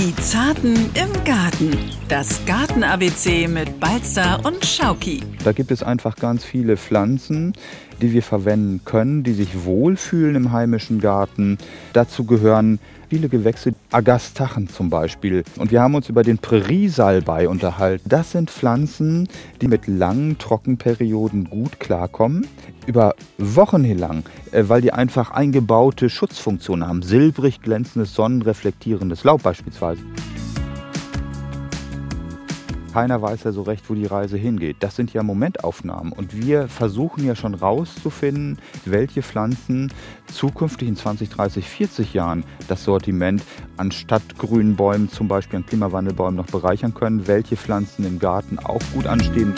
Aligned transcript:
Die 0.00 0.16
Zarten 0.16 0.74
im 0.94 1.24
Garten. 1.26 1.76
Das 2.08 2.46
Garten-ABC 2.46 3.46
mit 3.46 3.78
Balzer 3.80 4.40
und 4.46 4.64
Schauki. 4.64 5.22
Da 5.44 5.52
gibt 5.52 5.70
es 5.70 5.82
einfach 5.82 6.16
ganz 6.16 6.42
viele 6.42 6.78
Pflanzen, 6.78 7.52
die 8.00 8.12
wir 8.12 8.22
verwenden 8.22 8.80
können, 8.84 9.22
die 9.22 9.32
sich 9.32 9.64
wohlfühlen 9.64 10.34
im 10.34 10.52
heimischen 10.52 11.00
Garten. 11.00 11.58
Dazu 11.92 12.24
gehören 12.24 12.80
viele 13.10 13.28
Gewächse, 13.28 13.74
Agastachen 13.90 14.68
zum 14.68 14.88
Beispiel. 14.88 15.44
Und 15.56 15.70
wir 15.72 15.82
haben 15.82 15.94
uns 15.94 16.08
über 16.08 16.22
den 16.22 16.38
Präriesalbei 16.38 17.48
unterhalten. 17.48 18.08
Das 18.08 18.32
sind 18.32 18.50
Pflanzen, 18.50 19.28
die 19.60 19.68
mit 19.68 19.86
langen 19.86 20.38
Trockenperioden 20.38 21.50
gut 21.50 21.80
klarkommen. 21.80 22.46
Über 22.86 23.14
Wochen 23.36 23.84
lang, 23.98 24.24
äh, 24.52 24.64
weil 24.68 24.80
die 24.80 24.92
einfach 24.92 25.30
eingebaute 25.32 26.08
Schutzfunktionen 26.08 26.86
haben. 26.86 27.02
Silbrig 27.02 27.60
glänzendes, 27.62 28.14
sonnenreflektierendes 28.14 29.24
Laub 29.24 29.42
beispielsweise. 29.42 30.02
Keiner 32.92 33.22
weiß 33.22 33.44
ja 33.44 33.52
so 33.52 33.62
recht, 33.62 33.88
wo 33.88 33.94
die 33.94 34.06
Reise 34.06 34.36
hingeht. 34.36 34.78
Das 34.80 34.96
sind 34.96 35.12
ja 35.12 35.22
Momentaufnahmen. 35.22 36.12
Und 36.12 36.36
wir 36.36 36.66
versuchen 36.66 37.24
ja 37.24 37.36
schon 37.36 37.54
rauszufinden, 37.54 38.58
welche 38.84 39.22
Pflanzen 39.22 39.92
zukünftig 40.26 40.88
in 40.88 40.96
20, 40.96 41.28
30, 41.28 41.68
40 41.68 42.14
Jahren 42.14 42.44
das 42.66 42.82
Sortiment 42.82 43.42
anstatt 43.76 44.22
grünen 44.38 44.74
Bäumen, 44.74 45.08
zum 45.08 45.28
Beispiel 45.28 45.58
an 45.58 45.66
Klimawandelbäumen, 45.66 46.34
noch 46.34 46.46
bereichern 46.46 46.92
können. 46.92 47.28
Welche 47.28 47.56
Pflanzen 47.56 48.04
im 48.04 48.18
Garten 48.18 48.58
auch 48.58 48.82
gut 48.92 49.06
anstehen. 49.06 49.54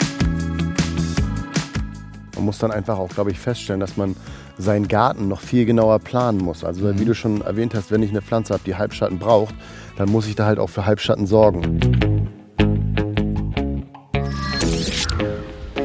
Man 2.35 2.45
muss 2.45 2.59
dann 2.59 2.71
einfach 2.71 2.99
auch, 2.99 3.09
glaube 3.09 3.31
ich, 3.31 3.39
feststellen, 3.39 3.79
dass 3.79 3.97
man 3.97 4.15
seinen 4.59 4.87
Garten 4.87 5.27
noch 5.27 5.41
viel 5.41 5.65
genauer 5.65 5.97
planen 5.99 6.37
muss. 6.37 6.63
Also 6.63 6.93
wie 6.95 7.01
mhm. 7.01 7.05
du 7.05 7.15
schon 7.15 7.41
erwähnt 7.41 7.73
hast, 7.73 7.89
wenn 7.89 8.03
ich 8.03 8.11
eine 8.11 8.21
Pflanze 8.21 8.53
habe, 8.53 8.63
die 8.63 8.75
Halbschatten 8.75 9.17
braucht, 9.17 9.55
dann 9.95 10.09
muss 10.09 10.27
ich 10.27 10.35
da 10.35 10.45
halt 10.45 10.59
auch 10.59 10.69
für 10.69 10.85
Halbschatten 10.85 11.25
sorgen. 11.25 11.79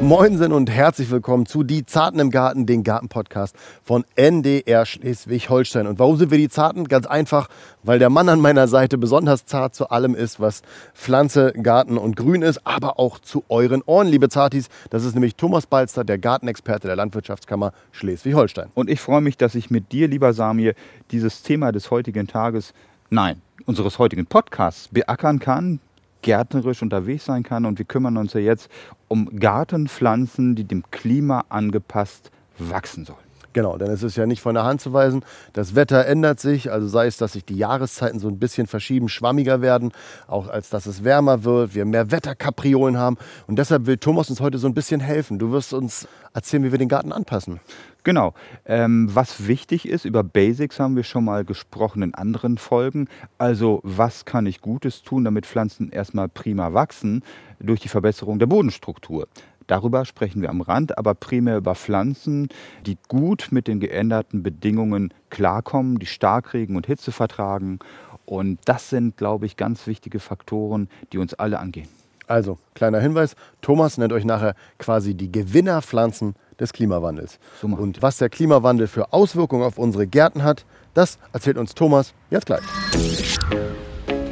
Moinsen 0.01 0.53
und 0.53 0.71
herzlich 0.71 1.11
willkommen 1.11 1.45
zu 1.45 1.65
Die 1.65 1.85
Zarten 1.85 2.21
im 2.21 2.31
Garten, 2.31 2.67
den 2.67 2.85
Gartenpodcast 2.85 3.57
von 3.83 4.05
NDR 4.15 4.87
Schleswig-Holstein. 4.87 5.89
Und 5.89 5.99
warum 5.99 6.17
sind 6.17 6.31
wir 6.31 6.39
die 6.39 6.49
Zarten? 6.49 6.85
Ganz 6.85 7.05
einfach, 7.05 7.49
weil 7.83 7.99
der 7.99 8.09
Mann 8.09 8.29
an 8.29 8.41
meiner 8.41 8.69
Seite 8.69 8.97
besonders 8.97 9.45
zart 9.45 9.75
zu 9.75 9.91
allem 9.91 10.15
ist, 10.15 10.39
was 10.39 10.63
Pflanze, 10.95 11.53
Garten 11.53 11.99
und 11.99 12.17
Grün 12.17 12.43
ist, 12.43 12.65
aber 12.65 13.01
auch 13.01 13.19
zu 13.19 13.43
euren 13.49 13.83
Ohren, 13.87 14.07
liebe 14.07 14.29
Zartis. 14.29 14.69
Das 14.91 15.05
ist 15.05 15.15
nämlich 15.15 15.35
Thomas 15.35 15.67
Balster, 15.67 16.05
der 16.05 16.19
Gartenexperte 16.19 16.87
der 16.87 16.97
Landwirtschaftskammer 16.97 17.73
Schleswig-Holstein. 17.91 18.69
Und 18.75 18.89
ich 18.89 19.01
freue 19.01 19.21
mich, 19.21 19.37
dass 19.37 19.57
ich 19.57 19.69
mit 19.69 19.91
dir, 19.91 20.07
lieber 20.07 20.33
Samir, 20.33 20.75
dieses 21.11 21.43
Thema 21.43 21.73
des 21.73 21.91
heutigen 21.91 22.29
Tages, 22.29 22.73
nein, 23.11 23.43
unseres 23.67 23.99
heutigen 23.99 24.27
Podcasts 24.27 24.89
beackern 24.89 25.41
kann, 25.41 25.81
gärtnerisch 26.23 26.83
unterwegs 26.83 27.25
sein 27.25 27.43
kann. 27.43 27.65
Und 27.65 27.79
wir 27.79 27.87
kümmern 27.87 28.17
uns 28.17 28.33
ja 28.33 28.41
jetzt 28.41 28.71
um 29.09 29.39
Gartenpflanzen, 29.39 30.55
die 30.55 30.65
dem 30.65 30.85
Klima 30.91 31.45
angepasst 31.49 32.31
wachsen 32.59 33.05
sollen. 33.05 33.28
Genau, 33.55 33.79
denn 33.79 33.91
es 33.91 34.03
ist 34.03 34.17
ja 34.17 34.27
nicht 34.27 34.43
von 34.43 34.55
der 34.55 34.65
Hand 34.65 34.81
zu 34.81 34.93
weisen. 34.93 35.25
Das 35.55 35.75
Wetter 35.75 36.07
ändert 36.07 36.39
sich, 36.39 36.71
also 36.71 36.87
sei 36.87 37.07
es, 37.07 37.17
dass 37.17 37.33
sich 37.33 37.45
die 37.45 37.57
Jahreszeiten 37.57 38.19
so 38.19 38.29
ein 38.29 38.39
bisschen 38.39 38.67
verschieben, 38.67 39.09
schwammiger 39.09 39.63
werden, 39.63 39.93
auch 40.27 40.49
als 40.49 40.69
dass 40.69 40.87
es 40.87 41.03
wärmer 41.03 41.45
wird, 41.45 41.75
wir 41.75 41.87
mehr 41.87 42.11
Wetterkapriolen 42.11 42.99
haben. 42.99 43.17
Und 43.47 43.59
deshalb 43.59 43.87
will 43.87 43.97
Thomas 43.97 44.29
uns 44.29 44.41
heute 44.41 44.59
so 44.59 44.67
ein 44.67 44.75
bisschen 44.75 45.01
helfen. 45.01 45.39
Du 45.39 45.51
wirst 45.51 45.73
uns 45.73 46.07
erzählen, 46.35 46.63
wie 46.63 46.73
wir 46.73 46.79
den 46.79 46.89
Garten 46.89 47.11
anpassen. 47.11 47.61
Genau. 48.05 48.35
Ähm, 48.65 49.09
was 49.13 49.49
wichtig 49.49 49.89
ist, 49.89 50.05
über 50.05 50.23
Basics 50.23 50.79
haben 50.79 50.97
wir 50.97 51.03
schon 51.03 51.25
mal 51.25 51.45
gesprochen 51.45 52.03
in 52.03 52.15
anderen 52.15 52.59
Folgen. 52.59 53.09
Also 53.39 53.81
was 53.83 54.25
kann 54.25 54.47
ich 54.47 54.61
Gutes 54.61 55.03
tun, 55.03 55.25
damit 55.25 55.47
Pflanzen 55.47 55.91
erstmal 55.91 56.29
prima 56.29 56.75
wachsen 56.75 57.23
durch 57.61 57.81
die 57.81 57.89
Verbesserung 57.89 58.39
der 58.39 58.47
Bodenstruktur. 58.47 59.27
Darüber 59.69 60.07
sprechen 60.07 60.43
wir 60.43 60.49
am 60.51 60.63
Rand, 60.63 60.99
aber 60.99 61.15
primär 61.15 61.59
über 61.59 61.75
Pflanzen, 61.75 62.49
die 62.87 62.99
gut 63.07 63.49
mit 63.51 63.69
den 63.69 63.81
geänderten 63.81 64.43
Bedingungen 64.43 65.13
klarkommen, 65.31 65.99
die 65.99 66.07
Starkregen 66.07 66.75
und 66.75 66.87
Hitze 66.87 67.13
vertragen. 67.13 67.79
Und 68.25 68.59
das 68.65 68.91
sind, 68.91 69.19
glaube 69.19 69.47
ich, 69.47 69.57
ganz 69.57 69.87
wichtige 69.87 70.21
Faktoren, 70.21 70.89
die 71.13 71.19
uns 71.19 71.35
alle 71.35 71.59
angehen. 71.59 71.89
Also, 72.27 72.59
kleiner 72.75 73.01
Hinweis, 73.01 73.37
Thomas 73.61 73.99
nennt 73.99 74.13
euch 74.13 74.25
nachher 74.25 74.55
quasi 74.79 75.15
die 75.15 75.31
Gewinnerpflanzen 75.31 76.35
des 76.59 76.73
Klimawandels. 76.73 77.39
Super. 77.61 77.79
Und 77.79 78.03
was 78.03 78.17
der 78.17 78.31
Klimawandel 78.31 78.87
für 78.87 79.13
Auswirkungen 79.13 79.63
auf 79.63 79.79
unsere 79.79 80.07
Gärten 80.07 80.43
hat, 80.43 80.65
das 80.95 81.19
erzählt 81.33 81.59
uns 81.59 81.75
Thomas 81.75 82.15
jetzt 82.31 82.47
gleich. 82.47 82.65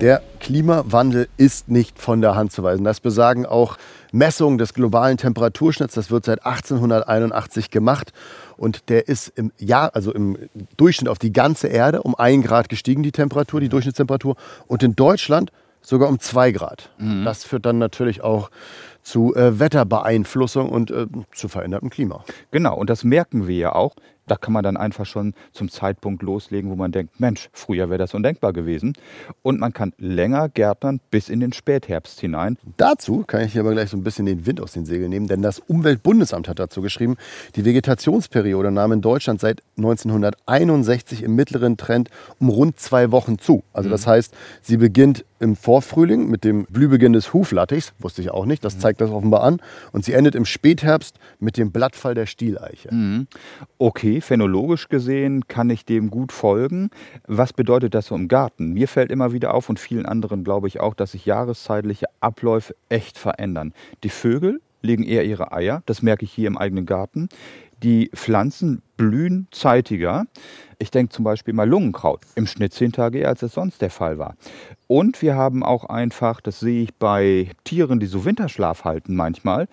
Der 0.00 0.22
Klimawandel 0.40 1.28
ist 1.38 1.68
nicht 1.68 1.98
von 1.98 2.20
der 2.20 2.34
Hand 2.34 2.52
zu 2.52 2.62
weisen. 2.62 2.84
Das 2.84 3.00
besagen 3.00 3.46
auch 3.46 3.78
Messungen 4.16 4.58
des 4.58 4.74
globalen 4.74 5.16
Temperaturschnitts. 5.16 5.94
Das 5.94 6.10
wird 6.10 6.24
seit 6.24 6.44
1881 6.44 7.70
gemacht. 7.70 8.12
Und 8.56 8.88
der 8.88 9.08
ist 9.08 9.28
im 9.36 9.52
Jahr, 9.58 9.94
also 9.94 10.12
im 10.12 10.36
Durchschnitt 10.76 11.08
auf 11.08 11.18
die 11.18 11.32
ganze 11.32 11.68
Erde 11.68 12.02
um 12.02 12.14
ein 12.14 12.42
Grad 12.42 12.68
gestiegen, 12.68 13.02
die 13.02 13.12
Temperatur, 13.12 13.60
die 13.60 13.68
Durchschnittstemperatur. 13.68 14.36
Und 14.66 14.82
in 14.82 14.96
Deutschland 14.96 15.52
sogar 15.82 16.08
um 16.08 16.18
zwei 16.18 16.50
Grad. 16.50 16.90
Mhm. 16.98 17.24
Das 17.24 17.44
führt 17.44 17.64
dann 17.64 17.78
natürlich 17.78 18.22
auch 18.22 18.50
zu 19.02 19.34
äh, 19.36 19.60
Wetterbeeinflussung 19.60 20.68
und 20.68 20.90
äh, 20.90 21.06
zu 21.32 21.48
verändertem 21.48 21.90
Klima. 21.90 22.24
Genau, 22.50 22.76
und 22.76 22.90
das 22.90 23.04
merken 23.04 23.46
wir 23.46 23.56
ja 23.56 23.74
auch. 23.74 23.94
Da 24.26 24.36
kann 24.36 24.52
man 24.52 24.64
dann 24.64 24.76
einfach 24.76 25.06
schon 25.06 25.34
zum 25.52 25.70
Zeitpunkt 25.70 26.22
loslegen, 26.22 26.70
wo 26.70 26.76
man 26.76 26.92
denkt, 26.92 27.20
Mensch, 27.20 27.48
früher 27.52 27.88
wäre 27.88 27.98
das 27.98 28.14
undenkbar 28.14 28.52
gewesen. 28.52 28.94
Und 29.42 29.60
man 29.60 29.72
kann 29.72 29.92
länger 29.98 30.48
gärtnern 30.48 31.00
bis 31.10 31.28
in 31.28 31.40
den 31.40 31.52
Spätherbst 31.52 32.20
hinein. 32.20 32.58
Dazu 32.76 33.24
kann 33.26 33.42
ich 33.44 33.52
hier 33.52 33.62
aber 33.62 33.72
gleich 33.72 33.90
so 33.90 33.96
ein 33.96 34.04
bisschen 34.04 34.26
den 34.26 34.46
Wind 34.46 34.60
aus 34.60 34.72
den 34.72 34.84
Segeln 34.84 35.10
nehmen, 35.10 35.28
denn 35.28 35.42
das 35.42 35.58
Umweltbundesamt 35.58 36.48
hat 36.48 36.58
dazu 36.58 36.82
geschrieben, 36.82 37.16
die 37.54 37.64
Vegetationsperiode 37.64 38.70
nahm 38.70 38.92
in 38.92 39.00
Deutschland 39.00 39.40
seit 39.40 39.62
1961 39.76 41.22
im 41.22 41.34
mittleren 41.34 41.76
Trend 41.76 42.10
um 42.38 42.48
rund 42.48 42.78
zwei 42.80 43.12
Wochen 43.12 43.38
zu. 43.38 43.62
Also 43.72 43.88
das 43.88 44.06
mhm. 44.06 44.10
heißt, 44.10 44.34
sie 44.62 44.76
beginnt 44.76 45.24
im 45.38 45.54
Vorfrühling 45.56 46.28
mit 46.28 46.44
dem 46.44 46.64
Blühbeginn 46.66 47.12
des 47.12 47.32
Huflattichs, 47.32 47.92
wusste 47.98 48.22
ich 48.22 48.30
auch 48.30 48.46
nicht, 48.46 48.64
das 48.64 48.76
mhm. 48.76 48.80
zeigt 48.80 49.00
das 49.00 49.10
offenbar 49.10 49.42
an. 49.42 49.60
Und 49.92 50.04
sie 50.04 50.14
endet 50.14 50.34
im 50.34 50.44
Spätherbst 50.44 51.18
mit 51.38 51.56
dem 51.56 51.72
Blattfall 51.72 52.14
der 52.14 52.26
Stieleiche. 52.26 52.92
Mhm. 52.92 53.26
Okay, 54.16 54.22
phänologisch 54.22 54.88
gesehen 54.88 55.46
kann 55.46 55.68
ich 55.68 55.84
dem 55.84 56.08
gut 56.08 56.32
folgen. 56.32 56.88
Was 57.26 57.52
bedeutet 57.52 57.92
das 57.92 58.06
so 58.06 58.14
im 58.14 58.28
Garten? 58.28 58.72
Mir 58.72 58.88
fällt 58.88 59.10
immer 59.10 59.32
wieder 59.32 59.52
auf 59.52 59.68
und 59.68 59.78
vielen 59.78 60.06
anderen 60.06 60.42
glaube 60.42 60.68
ich 60.68 60.80
auch, 60.80 60.94
dass 60.94 61.12
sich 61.12 61.26
jahreszeitliche 61.26 62.06
Abläufe 62.20 62.74
echt 62.88 63.18
verändern. 63.18 63.74
Die 64.04 64.08
Vögel 64.08 64.62
legen 64.80 65.02
eher 65.02 65.26
ihre 65.26 65.52
Eier, 65.52 65.82
das 65.84 66.00
merke 66.00 66.24
ich 66.24 66.32
hier 66.32 66.46
im 66.46 66.56
eigenen 66.56 66.86
Garten. 66.86 67.28
Die 67.82 68.10
Pflanzen 68.14 68.80
blühen 68.96 69.48
zeitiger. 69.50 70.24
Ich 70.78 70.90
denke 70.90 71.12
zum 71.12 71.26
Beispiel 71.26 71.52
mal 71.52 71.68
Lungenkraut 71.68 72.22
im 72.36 72.46
Schnitt 72.46 72.72
zehn 72.72 72.92
Tage 72.92 73.18
eher, 73.18 73.28
als 73.28 73.42
es 73.42 73.52
sonst 73.52 73.82
der 73.82 73.90
Fall 73.90 74.16
war. 74.16 74.36
Und 74.86 75.20
wir 75.20 75.34
haben 75.34 75.62
auch 75.62 75.84
einfach, 75.84 76.40
das 76.40 76.60
sehe 76.60 76.84
ich 76.84 76.94
bei 76.94 77.50
Tieren, 77.64 78.00
die 78.00 78.06
so 78.06 78.24
Winterschlaf 78.24 78.84
halten 78.84 79.14
manchmal, 79.14 79.68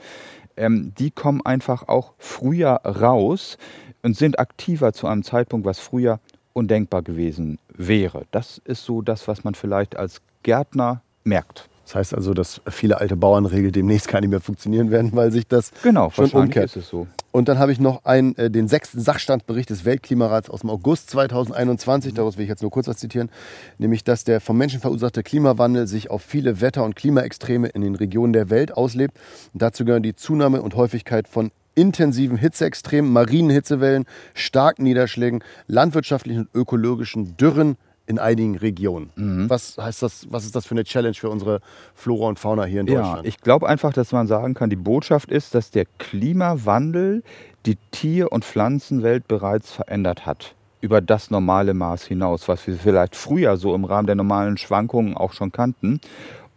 ähm, 0.57 0.93
die 0.97 1.11
kommen 1.11 1.45
einfach 1.45 1.87
auch 1.87 2.13
früher 2.17 2.81
raus 2.85 3.57
und 4.01 4.17
sind 4.17 4.39
aktiver 4.39 4.93
zu 4.93 5.07
einem 5.07 5.23
Zeitpunkt, 5.23 5.65
was 5.65 5.79
früher 5.79 6.19
undenkbar 6.53 7.01
gewesen 7.01 7.59
wäre. 7.69 8.25
Das 8.31 8.61
ist 8.65 8.83
so 8.83 9.01
das, 9.01 9.27
was 9.27 9.43
man 9.43 9.55
vielleicht 9.55 9.95
als 9.95 10.21
Gärtner 10.43 11.01
merkt. 11.23 11.69
Das 11.85 11.95
heißt 11.95 12.15
also, 12.15 12.33
dass 12.33 12.61
viele 12.69 12.99
alte 12.99 13.15
Bauernregeln 13.15 13.71
demnächst 13.71 14.07
gar 14.07 14.21
nicht 14.21 14.29
mehr 14.29 14.39
funktionieren 14.39 14.91
werden, 14.91 15.11
weil 15.13 15.31
sich 15.31 15.47
das 15.47 15.71
genau, 15.81 16.09
schon 16.11 16.29
umkehrt. 16.29 16.65
Ist 16.65 16.77
es 16.77 16.87
so. 16.89 17.07
Und 17.33 17.49
dann 17.49 17.57
habe 17.57 17.71
ich 17.71 17.79
noch 17.79 18.05
einen, 18.05 18.37
äh, 18.37 18.51
den 18.51 18.67
sechsten 18.67 19.01
Sachstandsbericht 19.01 19.67
des 19.71 19.85
Weltklimarats 19.85 20.51
aus 20.51 20.59
dem 20.59 20.69
August 20.69 21.09
2021, 21.09 22.13
daraus 22.13 22.37
will 22.37 22.43
ich 22.43 22.49
jetzt 22.49 22.61
nur 22.61 22.69
kurz 22.69 22.87
was 22.87 22.97
zitieren, 22.97 23.31
nämlich 23.79 24.03
dass 24.03 24.23
der 24.23 24.39
vom 24.39 24.55
Menschen 24.55 24.79
verursachte 24.79 25.23
Klimawandel 25.23 25.87
sich 25.87 26.11
auf 26.11 26.21
viele 26.21 26.61
Wetter- 26.61 26.83
und 26.83 26.95
Klimaextreme 26.95 27.69
in 27.69 27.81
den 27.81 27.95
Regionen 27.95 28.33
der 28.33 28.51
Welt 28.51 28.77
auslebt. 28.77 29.17
Und 29.51 29.63
dazu 29.63 29.83
gehören 29.83 30.03
die 30.03 30.15
Zunahme 30.15 30.61
und 30.61 30.75
Häufigkeit 30.75 31.27
von 31.27 31.49
intensiven 31.73 32.37
Hitzeextremen, 32.37 33.11
marinen 33.11 33.49
Hitzewellen, 33.49 34.05
starken 34.35 34.83
Niederschlägen, 34.83 35.43
landwirtschaftlichen 35.65 36.41
und 36.41 36.49
ökologischen 36.53 37.35
Dürren 37.35 37.77
in 38.05 38.19
einigen 38.19 38.57
Regionen. 38.57 39.11
Mhm. 39.15 39.49
Was 39.49 39.77
heißt 39.77 40.01
das, 40.01 40.27
was 40.29 40.45
ist 40.45 40.55
das 40.55 40.65
für 40.65 40.75
eine 40.75 40.83
Challenge 40.83 41.13
für 41.13 41.29
unsere 41.29 41.59
Flora 41.95 42.27
und 42.27 42.39
Fauna 42.39 42.65
hier 42.65 42.81
in 42.81 42.87
Deutschland? 42.87 43.23
Ja, 43.23 43.27
ich 43.27 43.39
glaube 43.39 43.67
einfach, 43.67 43.93
dass 43.93 44.11
man 44.11 44.27
sagen 44.27 44.53
kann, 44.53 44.69
die 44.69 44.75
Botschaft 44.75 45.31
ist, 45.31 45.55
dass 45.55 45.71
der 45.71 45.85
Klimawandel 45.99 47.23
die 47.65 47.77
Tier- 47.91 48.31
und 48.31 48.43
Pflanzenwelt 48.43 49.27
bereits 49.27 49.71
verändert 49.71 50.25
hat. 50.25 50.55
Über 50.81 50.99
das 50.99 51.31
normale 51.31 51.73
Maß 51.73 52.03
hinaus, 52.03 52.49
was 52.49 52.67
wir 52.67 52.75
vielleicht 52.75 53.15
früher 53.15 53.55
so 53.55 53.73
im 53.73 53.85
Rahmen 53.85 54.05
der 54.05 54.15
normalen 54.15 54.57
Schwankungen 54.57 55.15
auch 55.15 55.31
schon 55.31 55.53
kannten. 55.53 56.01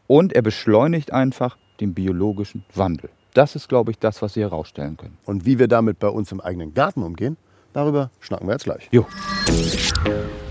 Und 0.09 0.33
er 0.33 0.43
beschleunigt 0.43 1.13
einfach 1.13 1.57
den 1.81 1.95
biologischen 1.95 2.65
Wandel. 2.75 3.11
Das 3.35 3.55
ist, 3.55 3.69
glaube 3.69 3.93
ich, 3.93 3.99
das, 3.99 4.23
was 4.23 4.35
Sie 4.35 4.41
herausstellen 4.41 4.97
können. 4.97 5.19
Und 5.27 5.45
wie 5.45 5.59
wir 5.59 5.69
damit 5.69 5.99
bei 6.01 6.09
uns 6.09 6.33
im 6.33 6.41
eigenen 6.41 6.75
Garten 6.75 7.03
umgehen, 7.03 7.37
darüber 7.73 8.11
schnacken 8.19 8.49
wir 8.49 8.53
jetzt 8.53 8.65
gleich. 8.65 8.89
Jo. 8.91 9.07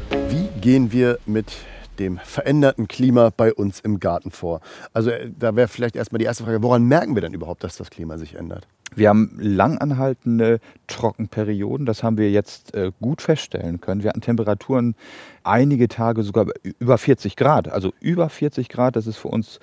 Wie 0.10 0.48
gehen 0.62 0.92
wir 0.92 1.20
mit 1.26 1.52
dem 2.00 2.18
veränderten 2.18 2.88
Klima 2.88 3.32
bei 3.36 3.54
uns 3.54 3.80
im 3.80 4.00
Garten 4.00 4.32
vor? 4.32 4.62
Also 4.94 5.10
äh, 5.10 5.32
da 5.38 5.56
wäre 5.56 5.68
vielleicht 5.68 5.96
erstmal 5.96 6.20
die 6.20 6.26
erste 6.26 6.44
Frage, 6.44 6.62
woran 6.64 6.84
merken 6.84 7.16
wir 7.16 7.22
denn 7.22 7.34
überhaupt, 7.34 7.64
dass 7.64 7.78
das 7.78 7.90
Klima 7.90 8.18
sich 8.18 8.36
ändert? 8.36 8.68
Wir 8.96 9.10
haben 9.10 9.38
langanhaltende 9.38 10.60
Trockenperioden, 10.88 11.86
das 11.86 12.04
haben 12.04 12.18
wir 12.18 12.32
jetzt 12.32 12.74
äh, 12.74 12.92
gut 13.02 13.22
feststellen 13.22 13.82
können. 13.82 14.04
Wir 14.04 14.10
hatten 14.10 14.22
Temperaturen 14.22 14.96
einige 15.44 15.88
Tage 15.88 16.24
sogar 16.24 16.46
über 16.80 16.98
40 16.98 17.36
Grad, 17.36 17.68
also 17.68 17.92
über 18.00 18.30
40 18.30 18.70
Grad, 18.70 18.96
das 18.96 19.08
ist 19.08 19.18
für 19.18 19.28
uns 19.28 19.60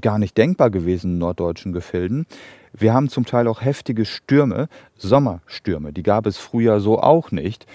gar 0.00 0.18
nicht 0.18 0.36
denkbar 0.36 0.70
gewesen 0.70 1.12
in 1.12 1.18
norddeutschen 1.18 1.72
Gefilden. 1.72 2.26
Wir 2.76 2.92
haben 2.92 3.08
zum 3.08 3.24
Teil 3.24 3.46
auch 3.46 3.62
heftige 3.62 4.04
Stürme, 4.04 4.68
Sommerstürme, 4.96 5.92
die 5.92 6.02
gab 6.02 6.26
es 6.26 6.38
früher 6.38 6.80
so 6.80 7.00
auch 7.00 7.30
nicht. 7.30 7.66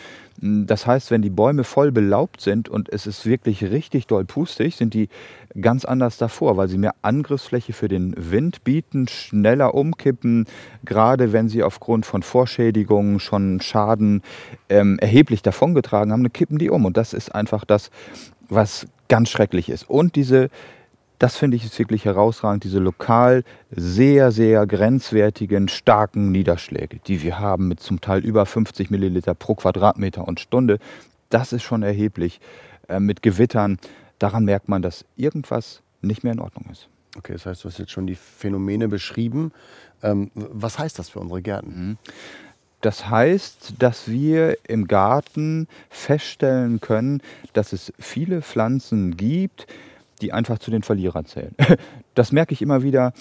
Das 0.42 0.88
heißt, 0.88 1.12
wenn 1.12 1.22
die 1.22 1.30
Bäume 1.30 1.66
voll 1.66 1.92
belaubt 1.92 2.40
sind 2.40 2.70
und 2.70 2.88
es 2.90 3.08
ist 3.08 3.26
wirklich 3.26 3.64
richtig 3.64 4.08
doll 4.08 4.24
pustig, 4.24 4.78
sind 4.78 4.94
die 4.94 5.10
ganz 5.60 5.84
anders 5.84 6.18
davor, 6.18 6.56
weil 6.56 6.70
sie 6.70 6.78
mehr 6.78 6.96
Angriffsfläche 7.02 7.74
für 7.74 7.90
den 7.90 8.14
Wind 8.18 8.64
bieten, 8.64 9.08
schneller 9.10 9.74
umkippen, 9.74 10.46
gerade 10.86 11.34
wenn 11.34 11.50
sie 11.50 11.64
aufgrund 11.64 12.06
von 12.06 12.24
Vorschädigungen 12.24 13.20
schon 13.20 13.60
Schaden 13.60 14.22
ähm, 14.70 14.98
erheblich 15.00 15.42
davongetragen 15.42 16.14
haben, 16.14 16.24
dann 16.24 16.34
kippen 16.34 16.58
die 16.58 16.70
um. 16.70 16.86
Und 16.86 16.96
das 16.96 17.14
ist 17.14 17.36
einfach 17.36 17.66
das, 17.66 17.92
was 18.48 18.88
ganz 19.10 19.30
schrecklich 19.30 19.70
ist. 19.70 19.90
Und 19.90 20.16
diese 20.16 20.50
das 21.20 21.36
finde 21.36 21.58
ich 21.58 21.66
ist 21.66 21.78
wirklich 21.78 22.06
herausragend, 22.06 22.64
diese 22.64 22.80
lokal 22.80 23.44
sehr, 23.72 24.32
sehr 24.32 24.66
grenzwertigen, 24.66 25.68
starken 25.68 26.32
Niederschläge, 26.32 27.00
die 27.06 27.22
wir 27.22 27.40
haben 27.40 27.68
mit 27.68 27.82
zum 27.82 28.00
Teil 28.00 28.26
über 28.26 28.46
50 28.46 28.90
Milliliter 28.90 29.36
pro 29.36 29.56
Quadratmeter 29.56 30.28
und 30.28 30.40
Stunde. 30.40 30.80
Das 31.30 31.52
ist 31.54 31.64
schon 31.64 31.84
erheblich. 31.84 32.40
Äh, 32.88 33.02
mit 33.02 33.22
Gewittern, 33.22 33.78
daran 34.18 34.46
merkt 34.46 34.70
man, 34.70 34.82
dass 34.82 35.06
irgendwas 35.18 35.82
nicht 36.02 36.24
mehr 36.24 36.34
in 36.34 36.40
Ordnung 36.40 36.66
ist. 36.72 36.88
Okay, 37.18 37.34
das 37.34 37.46
heißt, 37.46 37.64
du 37.64 37.70
hast 37.70 37.80
jetzt 37.80 37.92
schon 37.92 38.08
die 38.08 38.16
Phänomene 38.16 38.88
beschrieben. 38.88 39.52
Ähm, 40.02 40.32
was 40.34 40.80
heißt 40.80 40.98
das 40.98 41.10
für 41.10 41.20
unsere 41.20 41.42
Gärten? 41.42 41.90
Mhm. 41.90 41.98
Das 42.82 43.10
heißt, 43.10 43.74
dass 43.80 44.08
wir 44.08 44.58
im 44.70 44.88
Garten 44.88 45.68
feststellen 45.90 46.80
können, 46.80 47.22
dass 47.52 47.74
es 47.74 47.92
viele 48.00 48.42
Pflanzen 48.42 49.18
gibt, 49.18 49.68
die 50.22 50.34
einfach 50.34 50.60
zu 50.60 50.72
den 50.72 50.84
Verlierern 50.84 51.26
zählen. 51.26 51.56
Das 52.16 52.34
merke 52.34 52.54
ich 52.54 52.62
immer 52.62 52.84
wieder 52.84 53.14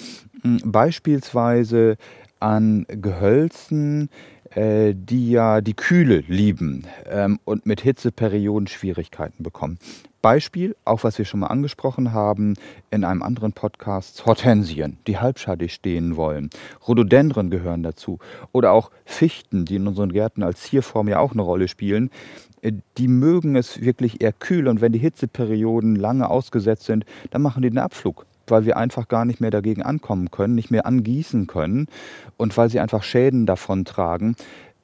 hm, 0.42 0.60
beispielsweise 0.64 1.98
an 2.40 2.84
Gehölzen, 2.88 4.10
äh, 4.50 4.94
die 4.96 5.30
ja 5.30 5.60
die 5.60 5.74
Kühle 5.74 6.24
lieben 6.26 6.84
ähm, 7.06 7.38
und 7.44 7.66
mit 7.66 7.80
Hitzeperioden 7.80 8.66
Schwierigkeiten 8.66 9.42
bekommen. 9.42 9.78
Beispiel, 10.20 10.76
auch 10.84 11.04
was 11.04 11.18
wir 11.18 11.24
schon 11.24 11.40
mal 11.40 11.46
angesprochen 11.46 12.12
haben 12.12 12.54
in 12.90 13.04
einem 13.04 13.22
anderen 13.22 13.52
Podcast, 13.52 14.26
Hortensien, 14.26 14.98
die 15.06 15.18
halbschadig 15.18 15.72
stehen 15.72 16.16
wollen. 16.16 16.50
Rhododendren 16.86 17.50
gehören 17.50 17.82
dazu. 17.82 18.18
Oder 18.52 18.72
auch 18.72 18.90
Fichten, 19.04 19.64
die 19.64 19.76
in 19.76 19.86
unseren 19.86 20.12
Gärten 20.12 20.42
als 20.42 20.62
Zierform 20.62 21.08
ja 21.08 21.20
auch 21.20 21.32
eine 21.32 21.42
Rolle 21.42 21.68
spielen. 21.68 22.10
Äh, 22.62 22.72
die 22.96 23.08
mögen 23.08 23.56
es 23.56 23.80
wirklich 23.80 24.20
eher 24.20 24.32
kühl 24.32 24.68
und 24.68 24.80
wenn 24.80 24.92
die 24.92 24.98
Hitzeperioden 24.98 25.96
lange 25.96 26.28
ausgesetzt 26.28 26.84
sind, 26.84 27.04
dann 27.30 27.42
machen 27.42 27.62
die 27.62 27.70
den 27.70 27.78
Abflug 27.78 28.26
weil 28.50 28.64
wir 28.64 28.76
einfach 28.76 29.08
gar 29.08 29.26
nicht 29.26 29.40
mehr 29.40 29.50
dagegen 29.50 29.82
ankommen 29.82 30.30
können, 30.30 30.54
nicht 30.54 30.70
mehr 30.70 30.86
angießen 30.86 31.46
können 31.46 31.86
und 32.36 32.56
weil 32.56 32.70
sie 32.70 32.80
einfach 32.80 33.02
Schäden 33.02 33.46
davon 33.46 33.84
tragen. 33.84 34.36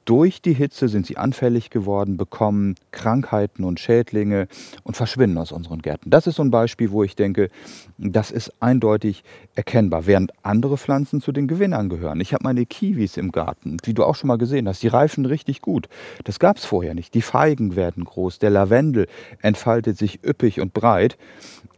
Durch 0.05 0.39
die 0.39 0.53
Hitze 0.53 0.87
sind 0.87 1.07
sie 1.07 1.17
anfällig 1.17 1.71
geworden, 1.71 2.15
bekommen 2.15 2.75
Krankheiten 2.91 3.63
und 3.63 3.79
Schädlinge 3.79 4.47
und 4.83 4.95
verschwinden 4.95 5.39
aus 5.39 5.51
unseren 5.51 5.81
Gärten. 5.81 6.11
Das 6.11 6.27
ist 6.27 6.35
so 6.35 6.43
ein 6.43 6.51
Beispiel, 6.51 6.91
wo 6.91 7.03
ich 7.03 7.15
denke, 7.15 7.49
das 7.97 8.29
ist 8.29 8.53
eindeutig 8.59 9.23
erkennbar, 9.55 10.05
während 10.05 10.31
andere 10.43 10.77
Pflanzen 10.77 11.21
zu 11.21 11.31
den 11.31 11.47
Gewinnern 11.47 11.89
gehören. 11.89 12.21
Ich 12.21 12.35
habe 12.35 12.43
meine 12.43 12.67
Kiwis 12.67 13.17
im 13.17 13.31
Garten, 13.31 13.77
wie 13.83 13.95
du 13.95 14.03
auch 14.03 14.15
schon 14.15 14.27
mal 14.27 14.37
gesehen 14.37 14.67
hast, 14.67 14.83
die 14.83 14.89
reifen 14.89 15.25
richtig 15.25 15.63
gut. 15.63 15.89
Das 16.23 16.37
gab 16.37 16.57
es 16.57 16.65
vorher 16.65 16.93
nicht. 16.93 17.15
Die 17.15 17.23
Feigen 17.23 17.75
werden 17.75 18.05
groß, 18.05 18.37
der 18.37 18.51
Lavendel 18.51 19.07
entfaltet 19.41 19.97
sich 19.97 20.23
üppig 20.23 20.61
und 20.61 20.75
breit 20.75 21.17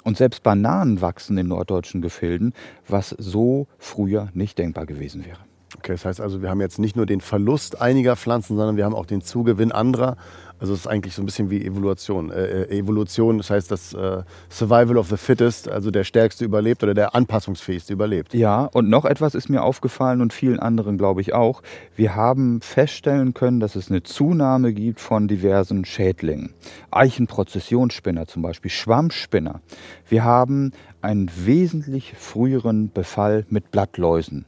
und 0.04 0.18
selbst 0.18 0.44
Bananen 0.44 1.00
wachsen 1.00 1.38
in 1.38 1.48
norddeutschen 1.48 2.02
Gefilden, 2.02 2.54
was 2.90 3.10
so 3.18 3.68
früher 3.80 4.28
nicht 4.34 4.58
denkbar 4.58 4.86
gewesen 4.86 5.26
wäre. 5.26 5.47
Okay, 5.76 5.92
das 5.94 6.06
heißt 6.06 6.22
also, 6.22 6.42
wir 6.42 6.50
haben 6.50 6.62
jetzt 6.62 6.80
nicht 6.80 6.96
nur 6.96 7.06
den 7.06 7.20
Verlust 7.20 7.82
einiger 7.82 8.16
Pflanzen, 8.16 8.56
sondern 8.56 8.78
wir 8.78 8.86
haben 8.86 8.96
auch 8.96 9.06
den 9.06 9.22
Zugewinn 9.22 9.72
anderer. 9.74 10.16
Also 10.60 10.74
es 10.74 10.82
ist 10.82 10.88
eigentlich 10.88 11.14
so 11.14 11.22
ein 11.22 11.26
bisschen 11.26 11.50
wie 11.50 11.64
Evolution. 11.64 12.32
Äh, 12.32 12.64
äh, 12.64 12.80
Evolution, 12.80 13.38
das 13.38 13.50
heißt 13.50 13.70
das 13.70 13.94
äh, 13.94 14.24
Survival 14.50 14.98
of 14.98 15.08
the 15.10 15.18
Fittest, 15.18 15.70
also 15.70 15.92
der 15.92 16.04
Stärkste 16.04 16.46
überlebt 16.46 16.84
oder 16.84 16.94
der 16.94 17.14
Anpassungsfähigste 17.14 17.94
überlebt. 17.94 18.34
Ja, 18.34 18.64
und 18.74 18.90
noch 18.90 19.06
etwas 19.06 19.36
ist 19.36 19.50
mir 19.50 19.62
aufgefallen 19.62 20.22
und 20.22 20.34
vielen 20.34 20.60
anderen 20.60 20.98
glaube 20.98 21.22
ich 21.22 21.34
auch. 21.34 21.62
Wir 21.96 22.16
haben 22.16 22.62
feststellen 22.62 23.34
können, 23.34 23.60
dass 23.60 23.76
es 23.76 23.92
eine 23.92 24.02
Zunahme 24.04 24.74
gibt 24.74 25.00
von 25.00 25.28
diversen 25.28 25.86
Schädlingen. 25.86 26.54
Eichenprozessionsspinner 26.90 28.26
zum 28.26 28.42
Beispiel, 28.42 28.72
Schwammspinner. 28.72 29.62
Wir 30.10 30.24
haben 30.24 30.72
einen 31.02 31.30
wesentlich 31.36 32.16
früheren 32.18 32.92
Befall 32.92 33.46
mit 33.50 33.70
Blattläusen. 33.70 34.46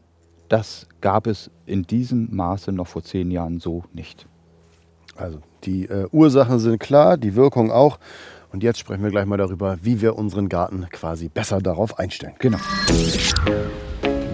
Das 0.50 0.88
gab 1.00 1.28
es 1.28 1.52
in 1.68 1.84
diesem 1.84 2.36
Maße 2.36 2.72
noch 2.72 2.88
vor 2.88 3.04
zehn 3.04 3.30
Jahren 3.30 3.60
so 3.60 3.84
nicht. 3.94 4.26
Also 5.16 5.40
die 5.64 5.86
äh, 5.86 6.08
Ursachen 6.12 6.60
sind 6.60 6.80
klar, 6.80 7.18
die 7.18 7.36
Wirkung 7.36 7.72
auch. 7.72 8.00
Und 8.52 8.64
jetzt 8.64 8.80
sprechen 8.80 9.04
wir 9.04 9.12
gleich 9.12 9.28
mal 9.28 9.38
darüber, 9.38 9.78
wie 9.84 10.02
wir 10.02 10.18
unseren 10.18 10.50
Garten 10.50 10.88
quasi 10.90 11.30
besser 11.30 11.60
darauf 11.60 12.00
einstellen. 12.00 12.34
Genau. 12.40 12.58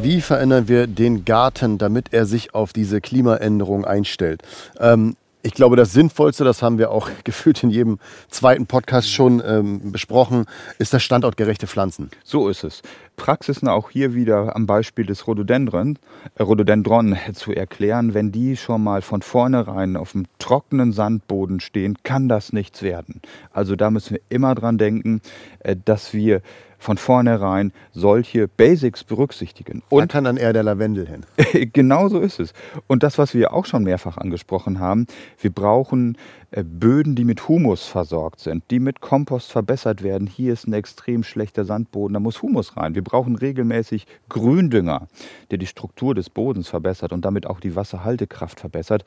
Wie 0.01 0.21
verändern 0.21 0.69
wir 0.69 0.87
den 0.87 1.25
Garten, 1.25 1.77
damit 1.77 2.13
er 2.13 2.25
sich 2.25 2.53
auf 2.53 2.71
diese 2.71 3.01
Klimaänderung 3.01 3.83
einstellt? 3.83 4.41
Ähm, 4.79 5.17
ich 5.45 5.53
glaube, 5.53 5.75
das 5.75 5.93
Sinnvollste, 5.93 6.43
das 6.43 6.63
haben 6.63 6.79
wir 6.79 6.89
auch 6.89 7.09
gefühlt 7.23 7.61
in 7.61 7.69
jedem 7.69 7.99
zweiten 8.29 8.65
Podcast 8.65 9.11
schon 9.11 9.43
ähm, 9.45 9.91
besprochen, 9.91 10.45
ist 10.79 10.91
das 10.91 11.03
standortgerechte 11.03 11.67
Pflanzen. 11.67 12.09
So 12.23 12.49
ist 12.49 12.63
es. 12.63 12.81
Praxisen 13.15 13.67
auch 13.67 13.91
hier 13.91 14.15
wieder 14.15 14.55
am 14.55 14.65
Beispiel 14.65 15.05
des 15.05 15.27
Rhododendron, 15.27 15.99
äh, 16.33 16.41
Rhododendron 16.41 17.15
zu 17.33 17.53
erklären. 17.53 18.15
Wenn 18.15 18.31
die 18.31 18.57
schon 18.57 18.83
mal 18.83 19.03
von 19.03 19.21
vornherein 19.21 19.97
auf 19.97 20.13
dem 20.13 20.25
trockenen 20.39 20.91
Sandboden 20.91 21.59
stehen, 21.59 21.95
kann 22.01 22.27
das 22.27 22.51
nichts 22.51 22.81
werden. 22.81 23.21
Also 23.53 23.75
da 23.75 23.91
müssen 23.91 24.15
wir 24.15 24.21
immer 24.29 24.55
dran 24.55 24.79
denken, 24.79 25.21
äh, 25.59 25.75
dass 25.85 26.13
wir 26.13 26.41
von 26.85 26.97
vornherein 26.97 27.73
solche 27.93 28.47
Basics 28.47 29.03
berücksichtigen. 29.03 29.81
Und 29.89 30.01
da 30.01 30.05
kann 30.05 30.23
dann 30.23 30.37
eher 30.37 30.53
der 30.53 30.61
Lavendel 30.61 31.07
hin. 31.07 31.25
genau 31.73 32.09
so 32.09 32.19
ist 32.19 32.39
es. 32.39 32.53
Und 32.85 33.01
das, 33.01 33.17
was 33.17 33.33
wir 33.33 33.53
auch 33.53 33.65
schon 33.65 33.83
mehrfach 33.83 34.17
angesprochen 34.17 34.79
haben, 34.79 35.07
wir 35.39 35.49
brauchen 35.49 36.15
äh, 36.51 36.63
Böden, 36.63 37.15
die 37.15 37.25
mit 37.25 37.47
Humus 37.47 37.87
versorgt 37.87 38.39
sind, 38.39 38.63
die 38.69 38.79
mit 38.79 39.01
Kompost 39.01 39.51
verbessert 39.51 40.03
werden. 40.03 40.27
Hier 40.27 40.53
ist 40.53 40.67
ein 40.67 40.73
extrem 40.73 41.23
schlechter 41.23 41.65
Sandboden, 41.65 42.13
da 42.13 42.19
muss 42.19 42.43
Humus 42.43 42.77
rein. 42.77 42.93
Wir 42.93 43.03
brauchen 43.03 43.35
regelmäßig 43.35 44.05
Gründünger, 44.29 45.07
der 45.49 45.57
die 45.57 45.67
Struktur 45.67 46.13
des 46.13 46.29
Bodens 46.29 46.69
verbessert 46.69 47.11
und 47.13 47.25
damit 47.25 47.47
auch 47.47 47.59
die 47.59 47.75
Wasserhaltekraft 47.75 48.59
verbessert. 48.59 49.03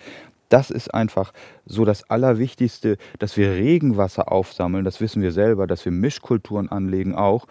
Das 0.49 0.71
ist 0.71 0.95
einfach 0.95 1.33
so 1.67 1.85
das 1.85 2.09
Allerwichtigste, 2.09 2.97
dass 3.19 3.37
wir 3.37 3.53
Regenwasser 3.53 4.33
aufsammeln, 4.33 4.85
das 4.85 5.01
wissen 5.01 5.23
wir 5.23 5.33
selber, 5.33 5.67
dass 5.67 5.85
wir 5.85 5.93
Mischkulturen 5.93 6.69
anlegen 6.69 7.15
auch 7.15 7.47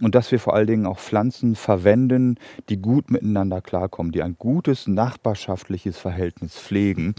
und 0.00 0.14
dass 0.14 0.32
wir 0.32 0.40
vor 0.40 0.54
allen 0.54 0.66
Dingen 0.66 0.86
auch 0.86 0.98
Pflanzen 0.98 1.54
verwenden, 1.54 2.38
die 2.68 2.78
gut 2.78 3.10
miteinander 3.10 3.60
klarkommen, 3.60 4.12
die 4.12 4.22
ein 4.22 4.36
gutes 4.38 4.88
nachbarschaftliches 4.88 5.98
Verhältnis 5.98 6.58
pflegen. 6.58 7.14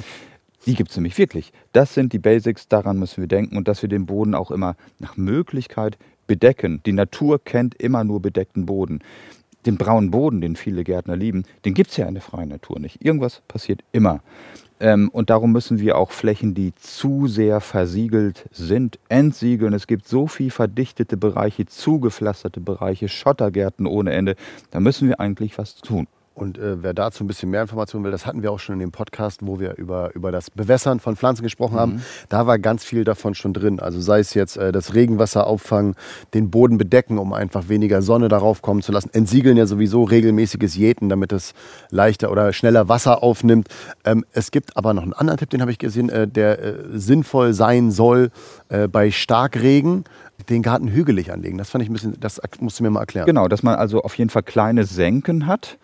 Die 0.66 0.76
gibt 0.76 0.92
es 0.92 0.98
nämlich 0.98 1.18
wirklich. 1.18 1.54
Das 1.72 1.94
sind 1.94 2.14
die 2.14 2.20
Basics, 2.20 2.68
daran 2.68 3.00
müssen 3.00 3.22
wir 3.22 3.28
denken 3.28 3.58
und 3.58 3.68
dass 3.68 3.82
wir 3.82 3.90
den 3.90 4.06
Boden 4.06 4.36
auch 4.36 4.52
immer 4.52 4.76
nach 5.00 5.18
Möglichkeit 5.18 5.98
bedecken. 6.28 6.82
Die 6.86 6.94
Natur 6.94 7.44
kennt 7.44 7.76
immer 7.76 8.04
nur 8.04 8.22
bedeckten 8.22 8.66
Boden. 8.66 9.00
Den 9.66 9.78
braunen 9.78 10.12
Boden, 10.12 10.42
den 10.42 10.56
viele 10.56 10.84
Gärtner 10.84 11.16
lieben, 11.16 11.44
den 11.66 11.74
gibt 11.74 11.92
es 11.92 11.98
ja 11.98 12.08
in 12.08 12.16
der 12.16 12.24
freien 12.24 12.50
Natur 12.50 12.80
nicht. 12.80 13.04
Irgendwas 13.04 13.42
passiert 13.48 13.82
immer. 13.92 14.22
Ähm, 14.80 15.10
und 15.10 15.30
darum 15.30 15.52
müssen 15.52 15.80
wir 15.80 15.98
auch 15.98 16.12
Flächen, 16.12 16.56
die 16.56 16.74
zu 16.76 17.28
sehr 17.28 17.62
versiegelt 17.62 18.50
sind, 18.52 18.98
entsiegeln. 19.10 19.74
Es 19.74 19.86
gibt 19.86 20.08
so 20.08 20.26
viel 20.26 20.50
verdichtete 20.50 21.18
Bereiche, 21.18 21.68
zugepflasterte 21.68 22.60
Bereiche, 22.60 23.08
Schottergärten 23.08 23.86
ohne 23.86 24.12
Ende. 24.14 24.36
Da 24.72 24.80
müssen 24.80 25.08
wir 25.08 25.20
eigentlich 25.20 25.60
was 25.60 25.76
tun. 25.76 26.08
Und 26.34 26.58
äh, 26.58 26.82
wer 26.82 26.94
dazu 26.94 27.24
ein 27.24 27.28
bisschen 27.28 27.50
mehr 27.50 27.62
Informationen 27.62 28.06
will, 28.06 28.12
das 28.12 28.26
hatten 28.26 28.42
wir 28.42 28.52
auch 28.52 28.60
schon 28.60 28.74
in 28.74 28.80
dem 28.80 28.92
Podcast, 28.92 29.42
wo 29.44 29.60
wir 29.60 29.78
über, 29.78 30.16
über 30.16 30.32
das 30.32 30.50
Bewässern 30.50 31.02
von 31.02 31.18
Pflanzen 31.18 31.44
gesprochen 31.44 31.78
haben. 31.78 31.94
Mhm. 31.96 32.02
Da 32.30 32.48
war 32.48 32.58
ganz 32.58 32.86
viel 32.86 33.04
davon 33.04 33.36
schon 33.36 33.54
drin. 33.54 33.82
Also 33.82 34.00
sei 34.00 34.20
es 34.20 34.34
jetzt 34.34 34.56
äh, 34.56 34.72
das 34.72 34.94
Regenwasser 34.94 35.46
auffangen, 35.46 35.96
den 36.34 36.50
Boden 36.50 36.78
bedecken, 36.78 37.18
um 37.18 37.34
einfach 37.34 37.68
weniger 37.68 38.02
Sonne 38.02 38.30
darauf 38.30 38.62
kommen 38.62 38.82
zu 38.82 38.94
lassen. 38.94 39.10
Entsiegeln 39.12 39.58
ja 39.58 39.66
sowieso 39.66 40.04
regelmäßiges 40.04 40.76
Jäten, 40.76 41.10
damit 41.10 41.34
es 41.34 41.54
leichter 41.90 42.32
oder 42.32 42.54
schneller 42.54 42.88
Wasser 42.88 43.24
aufnimmt. 43.24 43.68
Ähm, 44.06 44.26
es 44.32 44.52
gibt 44.52 44.78
aber 44.78 44.94
noch 44.94 45.04
einen 45.04 45.14
anderen 45.14 45.38
Tipp, 45.38 45.50
den 45.50 45.62
habe 45.62 45.72
ich 45.72 45.80
gesehen, 45.80 46.08
äh, 46.10 46.30
der 46.30 46.64
äh, 46.64 46.76
sinnvoll 46.94 47.54
sein 47.54 47.92
soll 47.92 48.32
äh, 48.70 48.88
bei 48.88 49.12
Starkregen 49.12 50.06
den 50.50 50.64
Garten 50.64 50.88
hügelig 50.88 51.32
anlegen. 51.32 51.58
Das 51.58 51.70
fand 51.70 51.84
ich 51.84 51.90
ein 51.90 51.94
bisschen, 51.94 52.20
das 52.20 52.42
musst 52.62 52.80
du 52.80 52.84
mir 52.84 52.90
mal 52.90 53.02
erklären. 53.02 53.26
Genau, 53.26 53.48
dass 53.48 53.64
man 53.64 53.76
also 53.76 54.02
auf 54.02 54.18
jeden 54.18 54.30
Fall 54.30 54.44
kleine 54.44 54.86
Senken 54.86 55.46
hat 55.46 55.78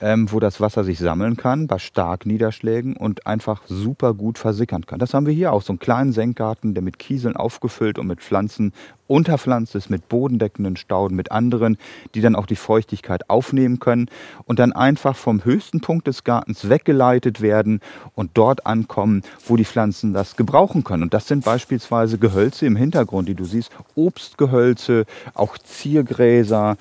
ähm, 0.00 0.30
wo 0.32 0.40
das 0.40 0.60
Wasser 0.60 0.84
sich 0.84 0.98
sammeln 0.98 1.36
kann 1.36 1.66
bei 1.66 1.78
stark 1.78 2.26
Niederschlägen 2.26 2.96
und 2.96 3.26
einfach 3.26 3.62
super 3.66 4.14
gut 4.14 4.38
versickern 4.38 4.86
kann. 4.86 4.98
Das 4.98 5.14
haben 5.14 5.26
wir 5.26 5.34
hier 5.34 5.52
auch, 5.52 5.62
so 5.62 5.72
einen 5.72 5.78
kleinen 5.78 6.12
Senkgarten, 6.12 6.74
der 6.74 6.82
mit 6.82 6.98
Kieseln 6.98 7.36
aufgefüllt 7.36 7.98
und 7.98 8.06
mit 8.06 8.20
Pflanzen 8.20 8.72
unterpflanzt 9.10 9.74
ist, 9.74 9.90
mit 9.90 10.08
bodendeckenden 10.08 10.76
Stauden, 10.76 11.16
mit 11.16 11.32
anderen, 11.32 11.78
die 12.14 12.20
dann 12.20 12.36
auch 12.36 12.46
die 12.46 12.56
Feuchtigkeit 12.56 13.28
aufnehmen 13.28 13.80
können 13.80 14.08
und 14.44 14.60
dann 14.60 14.72
einfach 14.72 15.16
vom 15.16 15.44
höchsten 15.44 15.80
Punkt 15.80 16.06
des 16.06 16.22
Gartens 16.22 16.68
weggeleitet 16.68 17.40
werden 17.40 17.80
und 18.14 18.30
dort 18.34 18.66
ankommen, 18.66 19.22
wo 19.46 19.56
die 19.56 19.64
Pflanzen 19.64 20.14
das 20.14 20.36
gebrauchen 20.36 20.84
können. 20.84 21.02
Und 21.02 21.12
das 21.12 21.26
sind 21.26 21.44
beispielsweise 21.44 22.18
Gehölze 22.18 22.66
im 22.66 22.76
Hintergrund, 22.76 23.28
die 23.28 23.34
du 23.34 23.44
siehst, 23.44 23.72
Obstgehölze, 23.96 25.06
auch 25.34 25.58
Ziergräser, 25.58 26.76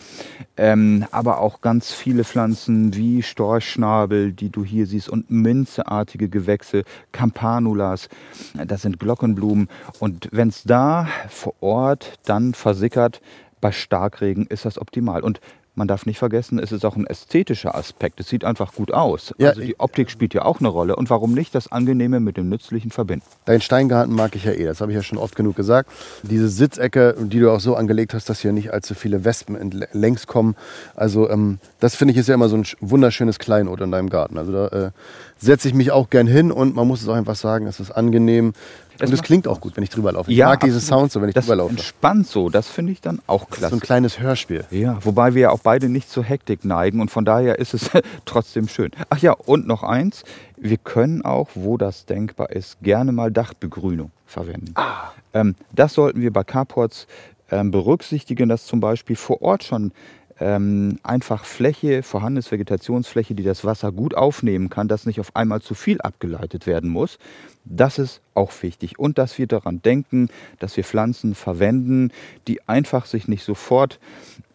ähm, 0.55 1.05
aber 1.09 1.39
auch 1.39 1.61
ganz 1.61 1.91
viele 1.91 2.23
Pflanzen 2.23 2.95
wie 2.95 3.08
wie 3.09 3.23
Storchschnabel, 3.23 4.33
die 4.33 4.49
du 4.49 4.63
hier 4.63 4.85
siehst, 4.85 5.09
und 5.09 5.31
minzeartige 5.31 6.29
Gewächse, 6.29 6.83
Campanulas, 7.11 8.07
das 8.53 8.83
sind 8.83 8.99
Glockenblumen. 8.99 9.67
Und 9.99 10.29
wenn 10.31 10.49
es 10.49 10.63
da 10.63 11.07
vor 11.27 11.55
Ort 11.59 12.19
dann 12.25 12.53
versickert, 12.53 13.19
bei 13.61 13.71
Starkregen 13.71 14.45
ist 14.45 14.65
das 14.65 14.79
optimal. 14.79 15.21
Und 15.21 15.41
man 15.79 15.87
darf 15.87 16.05
nicht 16.05 16.19
vergessen, 16.19 16.59
es 16.59 16.71
ist 16.71 16.85
auch 16.85 16.95
ein 16.95 17.07
ästhetischer 17.07 17.73
Aspekt. 17.73 18.19
Es 18.19 18.27
sieht 18.27 18.43
einfach 18.43 18.73
gut 18.75 18.93
aus. 18.93 19.33
Ja, 19.39 19.49
also 19.49 19.61
die 19.61 19.79
Optik 19.79 20.11
spielt 20.11 20.35
ja 20.35 20.43
auch 20.43 20.59
eine 20.59 20.67
Rolle. 20.67 20.95
Und 20.95 21.09
warum 21.09 21.33
nicht 21.33 21.55
das 21.55 21.71
Angenehme 21.71 22.19
mit 22.19 22.37
dem 22.37 22.49
Nützlichen 22.49 22.91
verbinden? 22.91 23.25
Dein 23.45 23.61
Steingarten 23.61 24.13
mag 24.13 24.35
ich 24.35 24.43
ja 24.43 24.51
eh, 24.51 24.65
das 24.65 24.81
habe 24.81 24.91
ich 24.91 24.95
ja 24.97 25.01
schon 25.01 25.17
oft 25.17 25.35
genug 25.35 25.55
gesagt. 25.55 25.89
Diese 26.21 26.49
Sitzecke, 26.49 27.15
die 27.17 27.39
du 27.39 27.49
auch 27.49 27.61
so 27.61 27.75
angelegt 27.75 28.13
hast, 28.13 28.29
dass 28.29 28.41
hier 28.41 28.51
nicht 28.51 28.71
allzu 28.71 28.93
viele 28.93 29.23
Wespen 29.23 29.57
längs 29.93 30.27
kommen. 30.27 30.55
Also 30.95 31.29
ähm, 31.29 31.59
das 31.79 31.95
finde 31.95 32.11
ich 32.11 32.19
ist 32.19 32.27
ja 32.27 32.35
immer 32.35 32.49
so 32.49 32.57
ein 32.57 32.65
wunderschönes 32.81 33.39
Kleinod 33.39 33.81
in 33.81 33.91
deinem 33.91 34.09
Garten. 34.09 34.37
Also 34.37 34.51
da 34.51 34.67
äh, 34.67 34.91
setze 35.37 35.69
ich 35.69 35.73
mich 35.73 35.91
auch 35.91 36.09
gern 36.09 36.27
hin 36.27 36.51
und 36.51 36.75
man 36.75 36.87
muss 36.87 37.01
es 37.01 37.07
auch 37.07 37.15
einfach 37.15 37.35
sagen, 37.35 37.65
es 37.67 37.79
ist 37.79 37.91
angenehm. 37.91 38.53
Das 38.99 39.09
und 39.09 39.13
es 39.13 39.23
klingt 39.23 39.47
auch 39.47 39.61
gut, 39.61 39.75
wenn 39.77 39.83
ich 39.83 39.89
drüber 39.89 40.11
laufe. 40.11 40.29
Ich 40.29 40.37
ja, 40.37 40.47
mag 40.47 40.59
diese 40.59 40.79
Sounds 40.81 41.13
so, 41.13 41.21
wenn 41.21 41.29
ich 41.29 41.35
das 41.35 41.45
drüber 41.45 41.55
laufe. 41.55 41.71
entspannt 41.71 42.27
so, 42.27 42.49
das 42.49 42.67
finde 42.67 42.91
ich 42.91 43.01
dann 43.01 43.19
auch 43.27 43.49
klasse. 43.49 43.71
so 43.71 43.77
ein 43.77 43.79
kleines 43.79 44.19
Hörspiel. 44.19 44.65
Ja, 44.71 44.97
wobei 45.03 45.33
wir 45.33 45.41
ja 45.43 45.49
auch 45.51 45.61
beide 45.61 45.89
nicht 45.89 46.09
zur 46.09 46.23
Hektik 46.23 46.65
neigen 46.65 46.99
und 46.99 47.09
von 47.09 47.25
daher 47.25 47.59
ist 47.59 47.73
es 47.73 47.89
trotzdem 48.25 48.67
schön. 48.67 48.91
Ach 49.09 49.19
ja, 49.19 49.31
und 49.31 49.67
noch 49.67 49.83
eins, 49.83 50.23
wir 50.57 50.77
können 50.77 51.23
auch, 51.23 51.49
wo 51.55 51.77
das 51.77 52.05
denkbar 52.05 52.51
ist, 52.51 52.81
gerne 52.81 53.11
mal 53.11 53.31
Dachbegrünung 53.31 54.11
verwenden. 54.25 54.73
Ah. 54.75 55.11
Ähm, 55.33 55.55
das 55.73 55.93
sollten 55.93 56.21
wir 56.21 56.33
bei 56.33 56.43
Carports 56.43 57.07
ähm, 57.51 57.71
berücksichtigen, 57.71 58.49
dass 58.49 58.65
zum 58.65 58.79
Beispiel 58.79 59.15
vor 59.15 59.41
Ort 59.41 59.63
schon 59.63 59.91
ähm, 60.39 60.99
einfach 61.03 61.45
Fläche, 61.45 62.03
vorhandenes 62.03 62.51
Vegetationsfläche, 62.51 63.35
die 63.35 63.43
das 63.43 63.65
Wasser 63.65 63.91
gut 63.91 64.15
aufnehmen 64.15 64.69
kann, 64.69 64.87
dass 64.87 65.05
nicht 65.05 65.19
auf 65.19 65.35
einmal 65.35 65.61
zu 65.61 65.73
viel 65.73 66.01
abgeleitet 66.01 66.65
werden 66.67 66.89
muss. 66.89 67.19
Das 67.65 67.99
ist 67.99 68.21
auch 68.33 68.51
wichtig. 68.63 68.97
Und 68.97 69.17
dass 69.17 69.37
wir 69.37 69.45
daran 69.45 69.81
denken, 69.81 70.29
dass 70.59 70.75
wir 70.77 70.83
Pflanzen 70.83 71.35
verwenden, 71.35 72.11
die 72.47 72.67
einfach 72.67 73.05
sich 73.05 73.27
nicht 73.27 73.43
sofort 73.43 73.99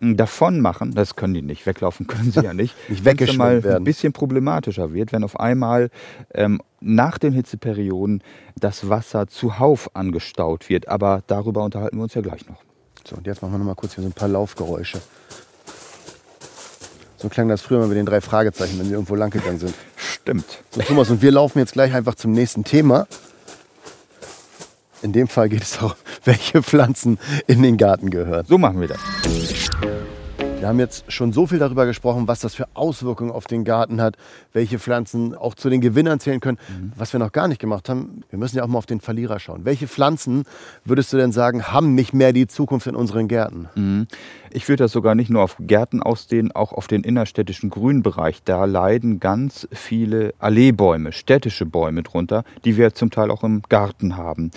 hm, 0.00 0.16
davon 0.16 0.60
machen. 0.60 0.94
Das 0.94 1.14
können 1.14 1.34
die 1.34 1.42
nicht. 1.42 1.66
Weglaufen 1.66 2.06
können 2.06 2.32
sie 2.32 2.40
ja 2.40 2.54
nicht. 2.54 2.74
nicht 2.88 3.04
weggeschwemmt 3.04 3.38
mal 3.38 3.64
werden. 3.64 3.76
ein 3.76 3.84
bisschen 3.84 4.12
problematischer 4.12 4.92
wird, 4.94 5.12
wenn 5.12 5.22
auf 5.22 5.38
einmal 5.38 5.90
ähm, 6.32 6.60
nach 6.80 7.18
den 7.18 7.32
Hitzeperioden 7.32 8.22
das 8.58 8.88
Wasser 8.88 9.26
zuhauf 9.26 9.94
angestaut 9.94 10.68
wird. 10.68 10.88
Aber 10.88 11.22
darüber 11.26 11.62
unterhalten 11.62 11.98
wir 11.98 12.04
uns 12.04 12.14
ja 12.14 12.22
gleich 12.22 12.48
noch. 12.48 12.62
So, 13.06 13.16
und 13.16 13.26
jetzt 13.26 13.42
machen 13.42 13.52
wir 13.52 13.58
noch 13.58 13.66
mal 13.66 13.74
kurz 13.74 13.94
hier 13.94 14.02
so 14.02 14.08
ein 14.08 14.14
paar 14.14 14.28
Laufgeräusche. 14.28 15.00
So 17.24 17.30
klang 17.30 17.48
das 17.48 17.62
früher 17.62 17.78
mal 17.78 17.88
mit 17.88 17.96
den 17.96 18.04
drei 18.04 18.20
Fragezeichen, 18.20 18.78
wenn 18.78 18.88
wir 18.88 18.96
irgendwo 18.96 19.14
lang 19.14 19.30
gegangen 19.30 19.58
sind. 19.58 19.74
Stimmt. 19.96 20.44
So, 20.72 20.82
Thomas, 20.82 21.08
und 21.08 21.22
wir 21.22 21.32
laufen 21.32 21.58
jetzt 21.58 21.72
gleich 21.72 21.94
einfach 21.94 22.16
zum 22.16 22.32
nächsten 22.32 22.64
Thema. 22.64 23.06
In 25.00 25.14
dem 25.14 25.26
Fall 25.26 25.48
geht 25.48 25.62
es 25.62 25.80
auch, 25.80 25.96
welche 26.26 26.62
Pflanzen 26.62 27.18
in 27.46 27.62
den 27.62 27.78
Garten 27.78 28.10
gehören. 28.10 28.44
So 28.46 28.58
machen 28.58 28.78
wir 28.78 28.88
das. 28.88 28.98
Wir 30.64 30.68
haben 30.70 30.78
jetzt 30.78 31.12
schon 31.12 31.34
so 31.34 31.46
viel 31.46 31.58
darüber 31.58 31.84
gesprochen, 31.84 32.26
was 32.26 32.40
das 32.40 32.54
für 32.54 32.68
Auswirkungen 32.72 33.30
auf 33.30 33.46
den 33.46 33.64
Garten 33.64 34.00
hat, 34.00 34.16
welche 34.54 34.78
Pflanzen 34.78 35.34
auch 35.34 35.54
zu 35.54 35.68
den 35.68 35.82
Gewinnern 35.82 36.20
zählen 36.20 36.40
können. 36.40 36.56
Mhm. 36.70 36.92
Was 36.96 37.12
wir 37.12 37.20
noch 37.20 37.32
gar 37.32 37.48
nicht 37.48 37.60
gemacht 37.60 37.90
haben, 37.90 38.22
wir 38.30 38.38
müssen 38.38 38.56
ja 38.56 38.64
auch 38.64 38.68
mal 38.68 38.78
auf 38.78 38.86
den 38.86 39.02
Verlierer 39.02 39.38
schauen. 39.40 39.66
Welche 39.66 39.86
Pflanzen 39.86 40.44
würdest 40.86 41.12
du 41.12 41.18
denn 41.18 41.32
sagen, 41.32 41.64
haben 41.64 41.94
nicht 41.94 42.14
mehr 42.14 42.32
die 42.32 42.46
Zukunft 42.46 42.86
in 42.86 42.94
unseren 42.94 43.28
Gärten? 43.28 43.68
Mhm. 43.74 44.06
Ich 44.52 44.66
würde 44.66 44.84
das 44.84 44.92
sogar 44.92 45.14
nicht 45.14 45.28
nur 45.28 45.42
auf 45.42 45.56
Gärten 45.60 46.02
ausdehnen, 46.02 46.50
auch 46.50 46.72
auf 46.72 46.86
den 46.86 47.04
innerstädtischen 47.04 47.68
Grünbereich. 47.68 48.42
Da 48.42 48.64
leiden 48.64 49.20
ganz 49.20 49.68
viele 49.70 50.32
Alleebäume, 50.38 51.12
städtische 51.12 51.66
Bäume 51.66 52.04
drunter, 52.04 52.42
die 52.64 52.78
wir 52.78 52.94
zum 52.94 53.10
Teil 53.10 53.30
auch 53.30 53.44
im 53.44 53.60
Garten 53.68 54.16
haben. 54.16 54.50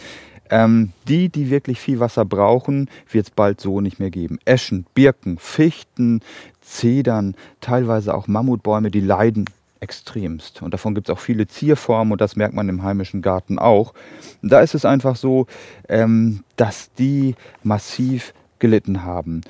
Ähm, 0.50 0.92
die, 1.08 1.30
die 1.30 1.50
wirklich 1.50 1.80
viel 1.80 2.00
Wasser 2.00 2.26
brauchen, 2.26 2.90
wird 3.12 3.28
es 3.28 3.32
bald 3.32 3.62
so 3.62 3.82
nicht 3.82 4.00
mehr 4.00 4.10
geben. 4.10 4.40
Eschen, 4.46 4.86
Birken, 4.94 5.38
Fichten, 5.38 6.22
Zedern, 6.62 7.36
teilweise 7.62 8.14
auch 8.14 8.28
Mammutbäume, 8.28 8.92
die 8.92 9.02
leiden 9.02 9.46
extremst. 9.80 10.62
Und 10.62 10.74
davon 10.74 10.96
gibt 10.96 11.10
es 11.10 11.16
auch 11.16 11.20
viele 11.20 11.48
Zierformen 11.48 12.12
und 12.12 12.22
das 12.22 12.36
merkt 12.36 12.54
man 12.54 12.70
im 12.70 12.84
heimischen 12.84 13.22
Garten 13.22 13.60
auch. 13.60 13.94
Da 14.42 14.62
ist 14.62 14.76
es 14.76 14.86
einfach 14.86 15.16
so, 15.16 15.48
ähm, 15.88 16.44
dass 16.56 16.92
die 16.94 17.36
massiv 17.64 18.34
gelitten 18.60 19.04
haben. 19.04 19.42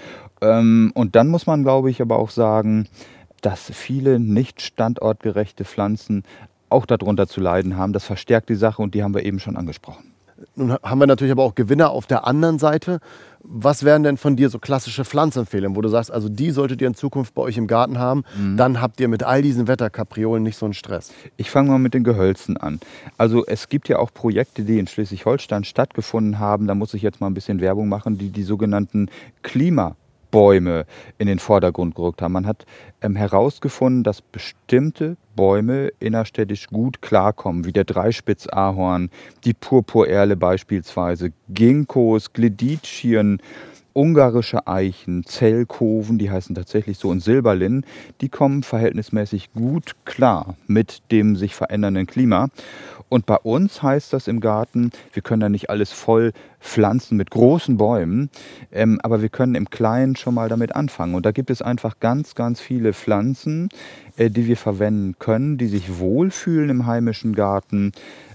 Ähm, 0.42 0.92
und 0.94 1.16
dann 1.16 1.30
muss 1.30 1.48
man, 1.48 1.64
glaube 1.64 1.90
ich, 1.90 2.02
aber 2.02 2.20
auch 2.20 2.30
sagen, 2.30 2.88
dass 3.42 3.72
viele 3.72 4.20
nicht 4.20 4.62
standortgerechte 4.62 5.64
Pflanzen 5.64 6.24
auch 6.70 6.86
darunter 6.86 7.28
zu 7.28 7.40
leiden 7.40 7.78
haben. 7.78 7.94
Das 7.94 8.04
verstärkt 8.04 8.50
die 8.50 8.56
Sache 8.56 8.82
und 8.82 8.94
die 8.94 9.04
haben 9.04 9.14
wir 9.14 9.24
eben 9.24 9.40
schon 9.40 9.58
angesprochen. 9.58 10.17
Nun 10.56 10.74
haben 10.74 11.00
wir 11.00 11.08
natürlich 11.08 11.32
aber 11.32 11.44
auch 11.44 11.56
Gewinner 11.56 11.92
auf 11.92 12.06
der 12.06 12.28
anderen 12.28 12.60
Seite. 12.60 13.00
Was 13.44 13.84
wären 13.84 14.04
denn 14.04 14.18
von 14.18 14.36
dir 14.36 14.50
so 14.50 14.60
klassische 14.60 15.06
Pflanzenempfehlungen, 15.06 15.78
wo 15.78 15.82
du 15.82 15.88
sagst, 15.88 16.12
also 16.12 16.28
die 16.28 16.52
solltet 16.52 16.82
ihr 16.82 16.88
in 16.88 16.96
Zukunft 16.96 17.34
bei 17.34 17.42
euch 17.42 17.58
im 17.58 17.68
Garten 17.68 17.98
haben, 17.98 18.24
mhm. 18.38 18.58
dann 18.58 18.82
habt 18.82 19.00
ihr 19.00 19.08
mit 19.08 19.24
all 19.24 19.42
diesen 19.42 19.68
Wetterkapriolen 19.68 20.44
nicht 20.44 20.58
so 20.58 20.66
einen 20.66 20.74
Stress? 20.74 21.14
Ich 21.38 21.50
fange 21.50 21.70
mal 21.70 21.80
mit 21.80 21.94
den 21.94 22.04
Gehölzen 22.04 22.58
an. 22.58 22.80
Also 23.18 23.46
es 23.46 23.70
gibt 23.70 23.88
ja 23.88 24.00
auch 24.00 24.14
Projekte, 24.14 24.64
die 24.64 24.80
in 24.80 24.88
Schleswig-Holstein 24.88 25.64
stattgefunden 25.64 26.40
haben, 26.40 26.68
da 26.68 26.76
muss 26.76 26.94
ich 26.94 27.02
jetzt 27.02 27.22
mal 27.22 27.28
ein 27.28 27.34
bisschen 27.34 27.62
Werbung 27.62 27.88
machen, 27.88 28.18
die 28.18 28.30
die 28.30 28.44
sogenannten 28.44 29.10
Klima 29.44 29.96
Bäume 30.32 30.86
in 31.18 31.28
den 31.28 31.40
Vordergrund 31.40 31.96
gerückt 31.96 32.22
haben. 32.22 32.34
Man 32.34 32.48
hat 32.48 32.66
ähm, 33.02 33.16
herausgefunden, 33.16 34.04
dass 34.04 34.22
bestimmte 34.22 35.18
Bäume 35.36 35.92
innerstädtisch 36.00 36.68
gut 36.68 37.02
klarkommen, 37.02 37.66
wie 37.66 37.72
der 37.72 37.86
Dreispitz-Ahorn, 37.86 39.10
die 39.44 39.54
Purpurerle 39.54 40.36
beispielsweise, 40.36 41.32
Ginkgos, 41.50 42.34
Gleditschien, 42.34 43.40
ungarische 43.98 44.68
Eichen, 44.68 45.24
Zellkoven, 45.26 46.20
die 46.20 46.30
heißen 46.30 46.54
tatsächlich 46.54 47.00
so, 47.00 47.10
und 47.10 47.20
Silberlin, 47.20 47.84
die 48.22 48.30
kommen 48.30 48.62
verhältnismäßig 48.62 49.54
gut 49.54 49.96
klar 50.06 50.56
mit 50.68 51.02
dem 51.12 51.36
sich 51.36 51.56
verändernden 51.56 52.06
Klima. 52.06 52.50
Und 53.10 53.26
bei 53.26 53.38
uns 53.38 53.82
heißt 53.82 54.12
das 54.12 54.28
im 54.28 54.42
Garten, 54.42 54.92
wir 55.14 55.22
können 55.22 55.40
da 55.40 55.50
nicht 55.50 55.70
alles 55.70 55.92
voll 55.92 56.34
pflanzen 56.60 57.18
mit 57.18 57.32
großen 57.32 57.78
Bäumen, 57.78 58.30
ähm, 58.72 59.00
aber 59.02 59.22
wir 59.22 59.30
können 59.30 59.56
im 59.56 59.70
Kleinen 59.70 60.16
schon 60.16 60.34
mal 60.34 60.50
damit 60.50 60.76
anfangen. 60.76 61.16
Und 61.16 61.26
da 61.26 61.32
gibt 61.32 61.50
es 61.50 61.62
einfach 61.62 62.00
ganz, 62.00 62.36
ganz 62.36 62.60
viele 62.60 62.94
Pflanzen, 62.94 63.70
äh, 64.18 64.30
die 64.30 64.48
wir 64.48 64.58
verwenden 64.58 65.16
können, 65.20 65.58
die 65.58 65.68
sich 65.68 66.00
wohlfühlen 66.00 66.70
im 66.70 66.86
heimischen 66.86 67.34
Garten. 67.34 67.94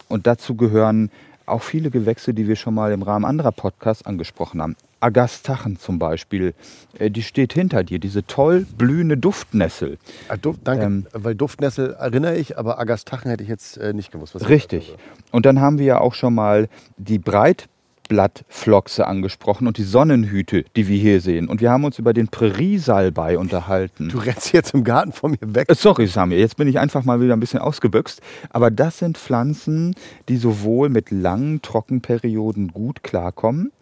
Und 0.08 0.26
dazu 0.26 0.54
gehören 0.54 1.10
auch 1.44 1.62
viele 1.62 1.90
Gewächse, 1.90 2.32
die 2.32 2.48
wir 2.48 2.56
schon 2.56 2.74
mal 2.74 2.92
im 2.92 3.02
Rahmen 3.02 3.24
anderer 3.24 3.52
Podcasts 3.52 4.06
angesprochen 4.06 4.62
haben. 4.62 4.76
Agastachen 5.02 5.78
zum 5.78 5.98
Beispiel, 5.98 6.54
äh, 6.98 7.10
die 7.10 7.22
steht 7.22 7.52
hinter 7.52 7.84
dir, 7.84 7.98
diese 7.98 8.26
toll 8.26 8.66
blühende 8.76 9.16
Duftnessel. 9.16 9.98
Ah, 10.28 10.36
Duft, 10.36 10.60
danke, 10.64 10.84
ähm, 10.84 11.06
weil 11.12 11.34
Duftnessel 11.34 11.94
erinnere 11.94 12.36
ich, 12.36 12.58
aber 12.58 12.78
Agastachen 12.78 13.30
hätte 13.30 13.42
ich 13.42 13.48
jetzt 13.48 13.76
äh, 13.78 13.92
nicht 13.92 14.12
gewusst. 14.12 14.48
richtig. 14.48 14.94
Und 15.30 15.46
dann 15.46 15.60
haben 15.60 15.78
wir 15.78 15.86
ja 15.86 16.00
auch 16.00 16.14
schon 16.14 16.34
mal 16.34 16.68
die 16.96 17.18
breit 17.18 17.68
Blattflochse 18.12 19.06
angesprochen 19.06 19.66
und 19.66 19.78
die 19.78 19.84
Sonnenhüte, 19.84 20.64
die 20.76 20.86
wir 20.86 20.98
hier 20.98 21.22
sehen. 21.22 21.48
Und 21.48 21.62
wir 21.62 21.70
haben 21.70 21.84
uns 21.84 21.98
über 21.98 22.12
den 22.12 22.28
Präriesalbei 22.28 23.38
unterhalten. 23.38 24.10
Du 24.10 24.18
rennst 24.18 24.52
jetzt 24.52 24.74
im 24.74 24.84
Garten 24.84 25.12
von 25.12 25.30
mir 25.30 25.54
weg. 25.54 25.70
Äh, 25.70 25.74
sorry, 25.74 26.06
Samir, 26.06 26.38
jetzt 26.38 26.58
bin 26.58 26.68
ich 26.68 26.78
einfach 26.78 27.04
mal 27.04 27.22
wieder 27.22 27.32
ein 27.32 27.40
bisschen 27.40 27.60
ausgebüxt. 27.60 28.20
Aber 28.50 28.70
das 28.70 28.98
sind 28.98 29.16
Pflanzen, 29.16 29.94
die 30.28 30.36
sowohl 30.36 30.90
mit 30.90 31.10
langen 31.10 31.62
Trockenperioden 31.62 32.68
gut 32.68 33.02
klarkommen, 33.02 33.72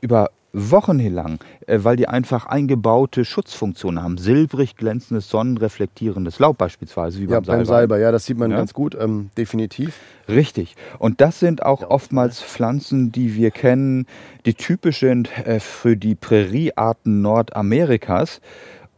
über 0.00 0.30
Wochen 0.52 0.98
lang, 0.98 1.38
äh, 1.66 1.78
weil 1.82 1.96
die 1.96 2.08
einfach 2.08 2.46
eingebaute 2.46 3.24
Schutzfunktionen 3.24 4.02
haben. 4.02 4.18
Silbrig 4.18 4.76
glänzendes, 4.76 5.28
sonnenreflektierendes 5.28 6.38
Laub 6.38 6.58
beispielsweise, 6.58 7.18
wie 7.20 7.26
beim 7.26 7.42
ja, 7.42 7.44
Salbei. 7.44 7.64
Salbei. 7.64 8.00
Ja, 8.00 8.12
das 8.12 8.26
sieht 8.26 8.38
man 8.38 8.50
ja? 8.50 8.58
ganz 8.58 8.74
gut, 8.74 8.96
ähm, 8.98 9.30
definitiv. 9.36 9.98
Richtig. 10.28 10.76
Und 10.98 11.20
das 11.20 11.40
sind 11.40 11.62
auch 11.64 11.82
ja, 11.82 11.90
oftmals? 11.90 12.42
Pflanzen, 12.42 13.12
die 13.12 13.34
wir 13.34 13.50
kennen, 13.50 14.06
die 14.44 14.54
typisch 14.54 15.00
sind 15.00 15.30
äh, 15.46 15.60
für 15.60 15.96
die 15.96 16.14
Präriearten 16.14 17.22
Nordamerikas. 17.22 18.40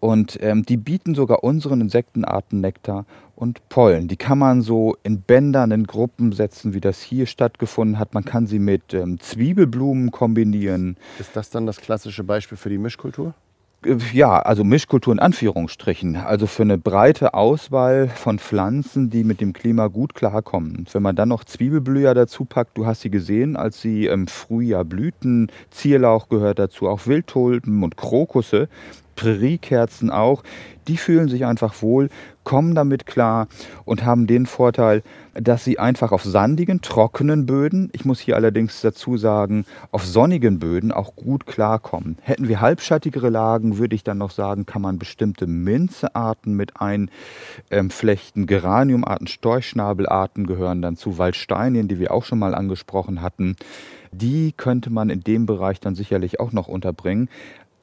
Und 0.05 0.37
ähm, 0.43 0.67
die 0.67 0.77
bieten 0.77 1.15
sogar 1.15 1.43
unseren 1.45 1.81
Insektenarten 1.81 2.61
Nektar 2.61 3.07
und 3.37 3.67
Pollen. 3.71 4.07
Die 4.07 4.19
kann 4.19 4.39
man 4.39 4.61
so 4.61 4.99
in 5.03 5.23
Bändern, 5.23 5.71
in 5.71 5.87
Gruppen 5.87 6.33
setzen, 6.33 6.75
wie 6.75 6.83
das 6.83 7.01
hier 7.01 7.25
stattgefunden 7.25 7.99
hat. 7.99 8.13
Man 8.13 8.27
kann 8.27 8.47
sie 8.47 8.59
mit 8.59 8.93
ähm, 8.93 9.19
Zwiebelblumen 9.19 10.11
kombinieren. 10.11 10.99
Ist 11.19 11.35
das 11.35 11.49
dann 11.49 11.65
das 11.65 11.79
klassische 11.79 12.23
Beispiel 12.23 12.59
für 12.59 12.69
die 12.69 12.77
Mischkultur? 12.77 13.33
Äh, 13.83 13.97
ja, 14.13 14.41
also 14.41 14.63
Mischkultur 14.63 15.15
in 15.15 15.21
Anführungsstrichen. 15.21 16.17
Also 16.17 16.47
für 16.47 16.65
eine 16.65 16.77
breite 16.77 17.33
Auswahl 17.33 18.09
von 18.09 18.39
Pflanzen, 18.39 19.09
die 19.09 19.25
mit 19.25 19.41
dem 19.41 19.55
Klima 19.55 19.87
gut 19.87 20.15
klarkommen. 20.15 20.87
Wenn 20.93 21.03
man 21.03 21.17
dann 21.17 21.31
noch 21.31 21.45
Zwiebelblüher 21.45 22.13
dazu 22.13 22.45
packt, 22.45 22.77
du 22.77 22.85
hast 22.85 23.01
sie 23.01 23.11
gesehen, 23.11 23.57
als 23.57 23.81
sie 23.81 24.05
im 24.05 24.27
Frühjahr 24.27 24.85
blühten. 24.85 25.51
Zierlauch 25.71 26.29
gehört 26.29 26.59
dazu, 26.59 26.89
auch 26.91 27.07
Wildtulpen 27.07 27.83
und 27.83 27.97
Krokusse. 27.97 28.69
Präriekerzen 29.15 30.11
auch, 30.11 30.43
die 30.89 30.97
fühlen 30.97 31.29
sich 31.29 31.47
einfach 31.47 31.81
wohl, 31.83 32.11
kommen 32.45 32.75
damit 32.75 33.07
klar 33.07 33.49
und 33.85 34.05
haben 34.05 34.27
den 34.27 34.47
Vorteil, 34.47 35.03
dass 35.33 35.65
sie 35.65 35.79
einfach 35.79 36.13
auf 36.13 36.23
sandigen, 36.23 36.83
trockenen 36.83 37.47
Böden, 37.47 37.89
ich 37.93 38.05
muss 38.05 38.21
hier 38.21 38.37
allerdings 38.37 38.81
dazu 38.83 39.17
sagen, 39.17 39.65
auf 39.91 40.05
sonnigen 40.05 40.59
Böden 40.59 40.93
auch 40.93 41.17
gut 41.17 41.47
klarkommen. 41.47 42.19
Hätten 42.21 42.49
wir 42.49 42.61
halbschattigere 42.61 43.31
Lagen, 43.31 43.79
würde 43.79 43.97
ich 43.97 44.05
dann 44.05 44.19
noch 44.19 44.31
sagen, 44.31 44.67
kann 44.67 44.83
man 44.83 44.99
bestimmte 44.99 45.47
Minzearten 45.47 46.55
mit 46.55 46.75
einflechten. 47.71 48.47
Geraniumarten, 48.47 49.27
Storchschnabelarten 49.27 50.47
gehören 50.47 50.83
dann 50.83 50.97
zu 50.97 51.19
Waldsteinien, 51.19 51.89
die 51.89 51.99
wir 51.99 52.13
auch 52.13 52.25
schon 52.25 52.39
mal 52.39 52.55
angesprochen 52.55 53.23
hatten. 53.23 53.57
Die 54.13 54.53
könnte 54.53 54.91
man 54.91 55.11
in 55.11 55.21
dem 55.21 55.47
Bereich 55.47 55.81
dann 55.81 55.97
sicherlich 55.97 56.39
auch 56.39 56.53
noch 56.53 56.69
unterbringen. 56.69 57.29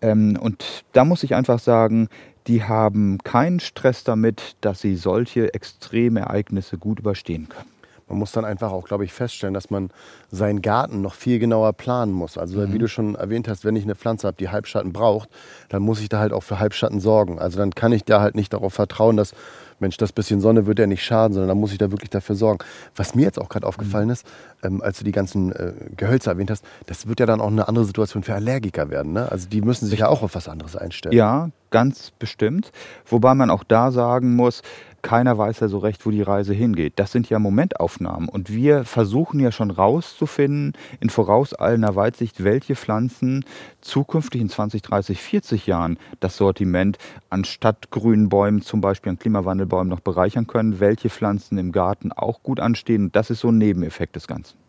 Ähm, 0.02 0.38
und 0.40 0.84
da 0.94 1.06
muss 1.06 1.24
ich 1.24 1.36
einfach 1.36 1.60
sagen, 1.60 2.10
die 2.48 2.64
haben 2.64 3.20
keinen 3.24 3.60
Stress 3.60 4.04
damit, 4.04 4.56
dass 4.62 4.82
sie 4.82 4.96
solche 4.96 5.54
Extremereignisse 5.54 6.78
gut 6.78 7.00
überstehen 7.00 7.50
können. 7.50 7.70
Man 8.12 8.20
muss 8.20 8.34
dann 8.34 8.44
einfach 8.44 8.74
auch, 8.74 8.86
glaube 8.86 9.06
ich, 9.06 9.14
feststellen, 9.14 9.54
dass 9.54 9.70
man 9.70 9.90
seinen 10.30 10.62
Garten 10.62 11.02
noch 11.02 11.14
viel 11.14 11.40
genauer 11.40 11.72
planen 11.72 12.12
muss. 12.12 12.38
Also 12.38 12.60
mhm. 12.60 12.74
wie 12.74 12.78
du 12.78 12.90
schon 12.90 13.16
erwähnt 13.16 13.48
hast, 13.48 13.64
wenn 13.64 13.78
ich 13.78 13.86
eine 13.86 13.96
Pflanze 13.96 14.28
habe, 14.28 14.36
die 14.38 14.50
Halbschatten 14.50 14.92
braucht, 14.92 15.30
dann 15.70 15.82
muss 15.82 16.02
ich 16.02 16.10
da 16.10 16.20
halt 16.20 16.34
auch 16.34 16.44
für 16.44 16.60
Halbschatten 16.60 17.00
sorgen. 17.00 17.40
Also 17.40 17.58
dann 17.58 17.72
kann 17.72 17.94
ich 17.94 18.04
da 18.04 18.20
halt 18.20 18.36
nicht 18.36 18.52
darauf 18.52 18.74
vertrauen, 18.74 19.16
dass 19.16 19.34
Mensch, 19.82 19.98
das 19.98 20.12
bisschen 20.12 20.42
Sonne 20.42 20.66
wird 20.66 20.80
ja 20.80 20.88
nicht 20.88 21.04
schaden, 21.04 21.34
sondern 21.34 21.50
da 21.50 21.56
muss 21.56 21.72
ich 21.72 21.78
da 21.78 21.92
wirklich 21.92 22.10
dafür 22.10 22.36
sorgen. 22.36 22.60
Was 22.96 23.16
mir 23.16 23.24
jetzt 23.24 23.40
auch 23.40 23.50
gerade 23.50 23.68
aufgefallen 23.68 24.06
mhm. 24.06 24.14
ist, 24.14 24.26
ähm, 24.64 24.82
als 24.82 25.00
du 25.00 25.04
die 25.04 25.12
ganzen 25.12 25.52
äh, 25.52 25.74
Gehölze 25.98 26.30
erwähnt 26.30 26.52
hast, 26.52 26.64
das 26.86 27.08
wird 27.08 27.20
ja 27.20 27.26
dann 27.26 27.42
auch 27.42 27.48
eine 27.48 27.68
andere 27.68 27.86
Situation 27.86 28.24
für 28.24 28.34
Allergiker 28.34 28.90
werden. 28.90 29.14
Ne? 29.14 29.32
Also 29.32 29.50
die 29.50 29.62
müssen 29.62 29.88
sich 29.88 30.00
ja 30.00 30.08
auch 30.08 30.22
auf 30.22 30.36
was 30.36 30.48
anderes 30.48 30.76
einstellen. 30.76 31.16
Ja, 31.16 31.50
ganz 31.72 32.12
bestimmt. 32.12 32.72
Wobei 33.06 33.34
man 33.34 33.50
auch 33.50 33.64
da 33.64 33.92
sagen 33.92 34.36
muss, 34.36 34.62
keiner 35.02 35.38
weiß 35.38 35.62
ja 35.62 35.68
so 35.68 35.80
recht, 35.80 36.06
wo 36.06 36.12
die 36.12 36.22
Reise 36.22 36.54
hingeht. 36.54 36.94
Das 36.98 37.12
sind 37.12 37.30
ja 37.30 37.40
Momentaufnahmen. 37.40 38.30
Und 38.30 38.52
wir 38.52 38.86
versuchen 38.86 39.40
ja 39.40 39.52
schon 39.52 39.72
rauszufinden, 39.72 40.74
in 41.00 41.10
vorauseilender 41.10 41.96
Weitsicht, 41.96 42.44
welche 42.44 42.76
Pflanzen 42.76 43.46
zukünftig 43.82 44.42
in 44.42 44.50
20, 44.50 44.82
30, 44.82 45.22
40 45.22 45.68
Jahren 45.68 45.98
das 46.20 46.38
Sortiment 46.38 46.98
anstatt 47.30 47.90
grünen 47.90 48.30
Bäumen, 48.30 48.62
zum 48.62 48.82
Beispiel 48.82 49.12
an 49.12 49.20
Klimawandelbäumen, 49.20 49.90
noch 49.90 50.02
bereichern 50.02 50.48
können, 50.48 50.80
welche 50.80 51.10
Pflanzen 51.10 51.58
im 51.58 51.72
Garten 51.72 52.12
auch 52.12 52.44
gut 52.44 52.60
anstehen. 52.60 53.12
Das 53.12 53.30
ist 53.30 53.40
so 53.40 53.50
ein 53.50 53.58
Nebeneffekt 53.58 54.16
des 54.16 54.28
Ganzen. 54.28 54.61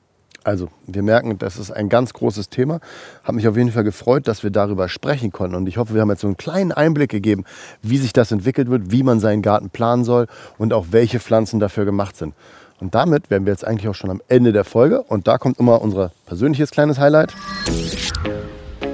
Also, 0.45 0.69
wir 0.87 1.03
merken, 1.03 1.39
das 1.39 1.57
ist 1.57 1.71
ein 1.71 1.89
ganz 1.89 2.13
großes 2.13 2.49
Thema. 2.49 2.81
Hat 3.23 3.35
mich 3.35 3.47
auf 3.47 3.57
jeden 3.57 3.71
Fall 3.71 3.85
gefreut, 3.85 4.27
dass 4.27 4.43
wir 4.43 4.51
darüber 4.51 4.89
sprechen 4.89 5.31
konnten. 5.31 5.55
Und 5.55 5.69
ich 5.69 5.77
hoffe, 5.77 5.95
wir 5.95 6.01
haben 6.01 6.11
jetzt 6.11 6.23
so 6.23 6.27
einen 6.27 6.37
kleinen 6.37 6.73
Einblick 6.73 7.11
gegeben, 7.11 7.45
wie 7.83 7.99
sich 7.99 8.13
das 8.13 8.33
entwickelt 8.33 8.69
wird, 8.69 8.91
wie 8.91 9.02
man 9.02 9.21
seinen 9.21 9.43
Garten 9.43 9.71
planen 9.71 10.05
soll 10.05 10.26
und 10.59 10.73
auch 10.73 10.87
welche 10.91 11.21
Pflanzen 11.21 11.61
dafür 11.61 11.85
gemacht 11.85 12.17
sind. 12.17 12.35
Und 12.81 12.97
damit 12.97 13.31
wären 13.31 13.47
wir 13.47 13.52
jetzt 13.52 13.65
eigentlich 13.65 13.89
auch 13.89 13.95
schon 13.95 14.11
am 14.11 14.21
Ende 14.26 14.52
der 14.52 14.65
Folge. 14.65 15.02
Und 15.02 15.28
da 15.28 15.39
kommt 15.39 15.61
immer 15.61 15.81
unser 15.81 16.11
persönliches 16.26 16.73
kleines 16.73 16.99
Highlight. 16.99 17.33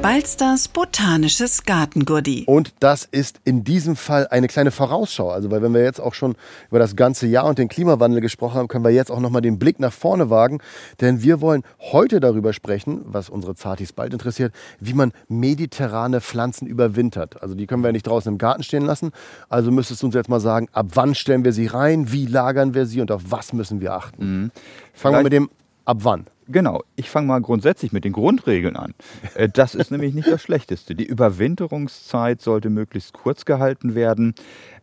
Balsters 0.02 0.68
botanisches 0.68 1.64
Gartengurdi. 1.64 2.44
Und 2.46 2.72
das 2.78 3.04
ist 3.04 3.40
in 3.44 3.64
diesem 3.64 3.96
Fall 3.96 4.28
eine 4.28 4.46
kleine 4.46 4.70
Vorausschau. 4.70 5.30
Also, 5.30 5.50
weil 5.50 5.60
wenn 5.60 5.74
wir 5.74 5.82
jetzt 5.82 6.00
auch 6.00 6.14
schon 6.14 6.36
über 6.70 6.78
das 6.78 6.94
ganze 6.94 7.26
Jahr 7.26 7.46
und 7.46 7.58
den 7.58 7.68
Klimawandel 7.68 8.20
gesprochen 8.20 8.58
haben, 8.58 8.68
können 8.68 8.84
wir 8.84 8.92
jetzt 8.92 9.10
auch 9.10 9.18
nochmal 9.18 9.42
den 9.42 9.58
Blick 9.58 9.80
nach 9.80 9.92
vorne 9.92 10.30
wagen. 10.30 10.60
Denn 11.00 11.22
wir 11.22 11.40
wollen 11.40 11.64
heute 11.80 12.20
darüber 12.20 12.52
sprechen, 12.52 13.00
was 13.06 13.28
unsere 13.28 13.56
Zartis 13.56 13.92
bald 13.92 14.12
interessiert, 14.12 14.54
wie 14.78 14.94
man 14.94 15.12
mediterrane 15.28 16.20
Pflanzen 16.20 16.68
überwintert. 16.68 17.42
Also, 17.42 17.56
die 17.56 17.66
können 17.66 17.82
wir 17.82 17.88
ja 17.88 17.92
nicht 17.92 18.06
draußen 18.06 18.30
im 18.32 18.38
Garten 18.38 18.62
stehen 18.62 18.86
lassen. 18.86 19.10
Also 19.48 19.72
müsstest 19.72 20.02
du 20.02 20.06
uns 20.06 20.14
jetzt 20.14 20.28
mal 20.28 20.40
sagen, 20.40 20.68
ab 20.72 20.86
wann 20.94 21.16
stellen 21.16 21.44
wir 21.44 21.52
sie 21.52 21.66
rein, 21.66 22.12
wie 22.12 22.26
lagern 22.26 22.72
wir 22.72 22.86
sie 22.86 23.00
und 23.00 23.10
auf 23.10 23.22
was 23.30 23.52
müssen 23.52 23.80
wir 23.80 23.94
achten. 23.94 24.42
Mhm. 24.42 24.50
Fangen 24.94 25.16
wir 25.16 25.22
mit 25.24 25.32
dem 25.32 25.50
ab 25.84 25.98
wann. 26.02 26.26
Genau, 26.50 26.82
ich 26.96 27.10
fange 27.10 27.26
mal 27.26 27.42
grundsätzlich 27.42 27.92
mit 27.92 28.04
den 28.04 28.14
Grundregeln 28.14 28.74
an. 28.74 28.94
Äh, 29.34 29.50
das 29.50 29.74
ist 29.74 29.90
nämlich 29.90 30.14
nicht 30.14 30.28
das 30.28 30.40
Schlechteste. 30.40 30.94
Die 30.94 31.04
Überwinterungszeit 31.04 32.40
sollte 32.40 32.70
möglichst 32.70 33.12
kurz 33.12 33.44
gehalten 33.44 33.94
werden. 33.94 34.34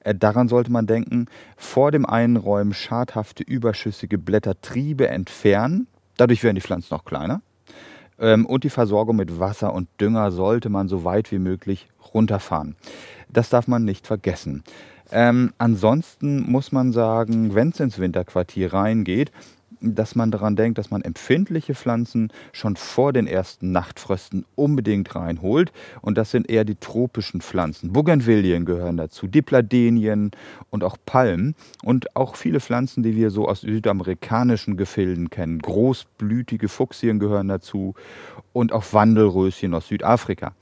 Äh, 0.01 0.13
daran 0.13 0.47
sollte 0.47 0.71
man 0.71 0.85
denken, 0.85 1.25
vor 1.57 1.91
dem 1.91 2.05
Einräumen 2.05 2.75
schadhafte, 2.75 3.41
überschüssige 3.41 4.19
Blättertriebe 4.19 5.07
entfernen. 5.07 5.87
Dadurch 6.17 6.43
werden 6.43 6.55
die 6.55 6.61
Pflanzen 6.61 6.93
noch 6.93 7.03
kleiner. 7.03 7.41
Ähm, 8.19 8.45
und 8.45 8.63
die 8.63 8.69
Versorgung 8.69 9.15
mit 9.15 9.39
Wasser 9.39 9.73
und 9.73 9.89
Dünger 9.99 10.31
sollte 10.31 10.69
man 10.69 10.87
so 10.87 11.03
weit 11.03 11.31
wie 11.31 11.39
möglich 11.39 11.87
runterfahren. 12.13 12.75
Das 13.27 13.49
darf 13.49 13.67
man 13.67 13.83
nicht 13.85 14.05
vergessen. 14.05 14.63
Ähm, 15.11 15.51
ansonsten 15.57 16.49
muss 16.49 16.71
man 16.71 16.91
sagen, 16.91 17.55
wenn 17.55 17.69
es 17.69 17.79
ins 17.79 17.97
Winterquartier 17.97 18.71
reingeht, 18.71 19.31
dass 19.81 20.15
man 20.15 20.31
daran 20.31 20.55
denkt, 20.55 20.77
dass 20.77 20.91
man 20.91 21.01
empfindliche 21.01 21.75
Pflanzen 21.75 22.31
schon 22.53 22.75
vor 22.75 23.13
den 23.13 23.27
ersten 23.27 23.71
Nachtfrösten 23.71 24.45
unbedingt 24.55 25.15
reinholt. 25.15 25.71
Und 26.01 26.17
das 26.17 26.31
sind 26.31 26.49
eher 26.49 26.65
die 26.65 26.75
tropischen 26.75 27.41
Pflanzen. 27.41 27.93
Bougainvillen 27.93 28.65
gehören 28.65 28.97
dazu, 28.97 29.27
Dipladenien 29.27 30.31
und 30.69 30.83
auch 30.83 30.97
Palmen. 31.05 31.55
Und 31.83 32.15
auch 32.15 32.35
viele 32.35 32.59
Pflanzen, 32.59 33.03
die 33.03 33.15
wir 33.15 33.29
so 33.29 33.47
aus 33.47 33.61
südamerikanischen 33.61 34.77
Gefilden 34.77 35.29
kennen. 35.29 35.59
Großblütige 35.59 36.69
Fuchsien 36.69 37.19
gehören 37.19 37.47
dazu 37.47 37.93
und 38.53 38.73
auch 38.73 38.85
Wandelröschen 38.93 39.73
aus 39.73 39.87
Südafrika. 39.87 40.53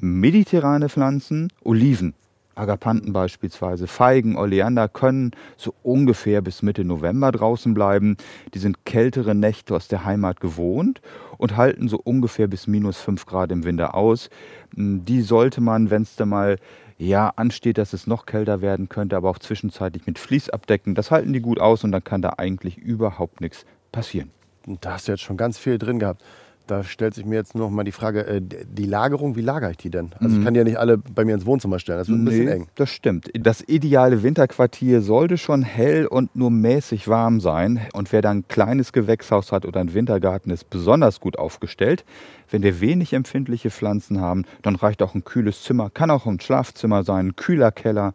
Mediterrane 0.00 0.88
Pflanzen, 0.88 1.52
Oliven, 1.62 2.14
Agapanten 2.54 3.12
beispielsweise, 3.12 3.86
Feigen, 3.86 4.36
Oleander 4.36 4.88
können 4.88 5.32
so 5.56 5.74
ungefähr 5.82 6.40
bis 6.40 6.62
Mitte 6.62 6.84
November 6.84 7.32
draußen 7.32 7.74
bleiben. 7.74 8.16
Die 8.54 8.58
sind 8.58 8.84
kältere 8.84 9.34
Nächte 9.34 9.74
aus 9.74 9.88
der 9.88 10.04
Heimat 10.04 10.40
gewohnt 10.40 11.00
und 11.38 11.56
halten 11.56 11.88
so 11.88 12.00
ungefähr 12.02 12.46
bis 12.46 12.66
minus 12.66 12.98
5 12.98 13.26
Grad 13.26 13.52
im 13.52 13.64
Winter 13.64 13.94
aus. 13.94 14.30
Hm, 14.74 15.04
die 15.04 15.22
sollte 15.22 15.60
man, 15.60 15.90
wenn 15.90 16.02
es 16.02 16.16
da 16.16 16.26
mal 16.26 16.58
ja, 16.96 17.32
ansteht, 17.34 17.78
dass 17.78 17.92
es 17.92 18.06
noch 18.06 18.26
kälter 18.26 18.60
werden 18.62 18.88
könnte, 18.88 19.16
aber 19.16 19.30
auch 19.30 19.38
zwischenzeitlich 19.38 20.06
mit 20.06 20.18
Vlies 20.18 20.48
abdecken. 20.48 20.94
Das 20.94 21.10
halten 21.10 21.32
die 21.32 21.40
gut 21.40 21.58
aus 21.58 21.84
und 21.84 21.92
dann 21.92 22.04
kann 22.04 22.22
da 22.22 22.34
eigentlich 22.38 22.78
überhaupt 22.78 23.40
nichts 23.40 23.66
passieren. 23.90 24.30
Da 24.80 24.94
hast 24.94 25.08
du 25.08 25.12
jetzt 25.12 25.22
schon 25.22 25.36
ganz 25.36 25.58
viel 25.58 25.78
drin 25.78 25.98
gehabt. 25.98 26.22
Da 26.66 26.82
stellt 26.82 27.14
sich 27.14 27.26
mir 27.26 27.34
jetzt 27.34 27.54
noch 27.54 27.68
mal 27.68 27.84
die 27.84 27.92
Frage, 27.92 28.26
äh, 28.26 28.40
die 28.40 28.86
Lagerung, 28.86 29.36
wie 29.36 29.42
lagere 29.42 29.72
ich 29.72 29.76
die 29.76 29.90
denn? 29.90 30.10
Also 30.18 30.34
mhm. 30.34 30.38
ich 30.38 30.44
kann 30.44 30.54
die 30.54 30.58
ja 30.58 30.64
nicht 30.64 30.78
alle 30.78 30.96
bei 30.98 31.24
mir 31.24 31.34
ins 31.34 31.44
Wohnzimmer 31.44 31.78
stellen, 31.78 31.98
das 31.98 32.08
wird 32.08 32.18
ein 32.18 32.24
nee, 32.24 32.30
bisschen 32.30 32.48
eng. 32.48 32.66
Das 32.74 32.90
stimmt. 32.90 33.30
Das 33.38 33.62
ideale 33.66 34.22
Winterquartier 34.22 35.02
sollte 35.02 35.36
schon 35.36 35.62
hell 35.62 36.06
und 36.06 36.34
nur 36.34 36.50
mäßig 36.50 37.06
warm 37.08 37.40
sein. 37.40 37.80
Und 37.92 38.12
wer 38.12 38.22
dann 38.22 38.38
ein 38.38 38.48
kleines 38.48 38.92
Gewächshaus 38.92 39.52
hat 39.52 39.66
oder 39.66 39.80
einen 39.80 39.92
Wintergarten, 39.92 40.50
ist 40.50 40.70
besonders 40.70 41.20
gut 41.20 41.38
aufgestellt. 41.38 42.04
Wenn 42.50 42.62
wir 42.62 42.80
wenig 42.80 43.12
empfindliche 43.12 43.70
Pflanzen 43.70 44.20
haben, 44.20 44.44
dann 44.62 44.76
reicht 44.76 45.02
auch 45.02 45.14
ein 45.14 45.24
kühles 45.24 45.62
Zimmer, 45.62 45.90
kann 45.90 46.10
auch 46.10 46.26
ein 46.26 46.40
Schlafzimmer 46.40 47.02
sein, 47.02 47.28
ein 47.28 47.36
kühler 47.36 47.72
Keller, 47.72 48.14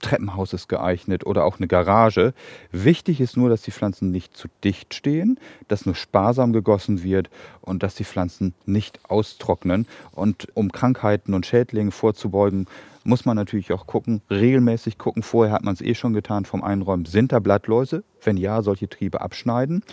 Treppenhaus 0.00 0.52
ist 0.52 0.68
geeignet 0.68 1.26
oder 1.26 1.44
auch 1.44 1.58
eine 1.58 1.68
Garage. 1.68 2.34
Wichtig 2.72 3.20
ist 3.20 3.36
nur, 3.36 3.48
dass 3.48 3.62
die 3.62 3.70
Pflanzen 3.70 4.10
nicht 4.10 4.36
zu 4.36 4.48
dicht 4.62 4.94
stehen, 4.94 5.38
dass 5.68 5.86
nur 5.86 5.94
sparsam 5.94 6.52
gegossen 6.52 7.02
wird 7.02 7.30
und 7.60 7.82
dass 7.82 7.94
die 7.94 8.04
Pflanzen 8.04 8.54
nicht 8.66 9.00
austrocknen. 9.08 9.86
Und 10.12 10.48
um 10.54 10.72
Krankheiten 10.72 11.34
und 11.34 11.46
Schädlingen 11.46 11.92
vorzubeugen, 11.92 12.66
muss 13.04 13.26
man 13.26 13.36
natürlich 13.36 13.72
auch 13.72 13.86
gucken, 13.86 14.22
regelmäßig 14.30 14.98
gucken. 14.98 15.22
Vorher 15.22 15.54
hat 15.54 15.62
man 15.62 15.74
es 15.74 15.82
eh 15.82 15.94
schon 15.94 16.14
getan 16.14 16.46
vom 16.46 16.64
Einräumen. 16.64 17.04
Sind 17.04 17.32
da 17.32 17.38
Blattläuse? 17.38 18.02
Wenn 18.22 18.38
ja, 18.38 18.62
solche 18.62 18.88
Triebe 18.88 19.20
abschneiden. 19.20 19.84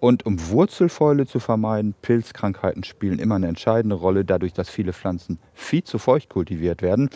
Und 0.00 0.26
um 0.26 0.48
Wurzelfäule 0.48 1.26
zu 1.26 1.38
vermeiden, 1.38 1.94
Pilzkrankheiten 2.02 2.82
spielen 2.82 3.20
immer 3.20 3.36
eine 3.36 3.46
entscheidende 3.46 3.94
Rolle, 3.94 4.24
dadurch, 4.24 4.52
dass 4.52 4.68
viele 4.68 4.92
Pflanzen 4.92 5.38
viel 5.54 5.84
zu 5.84 5.98
feucht 5.98 6.28
kultiviert 6.28 6.82
werden 6.82 7.10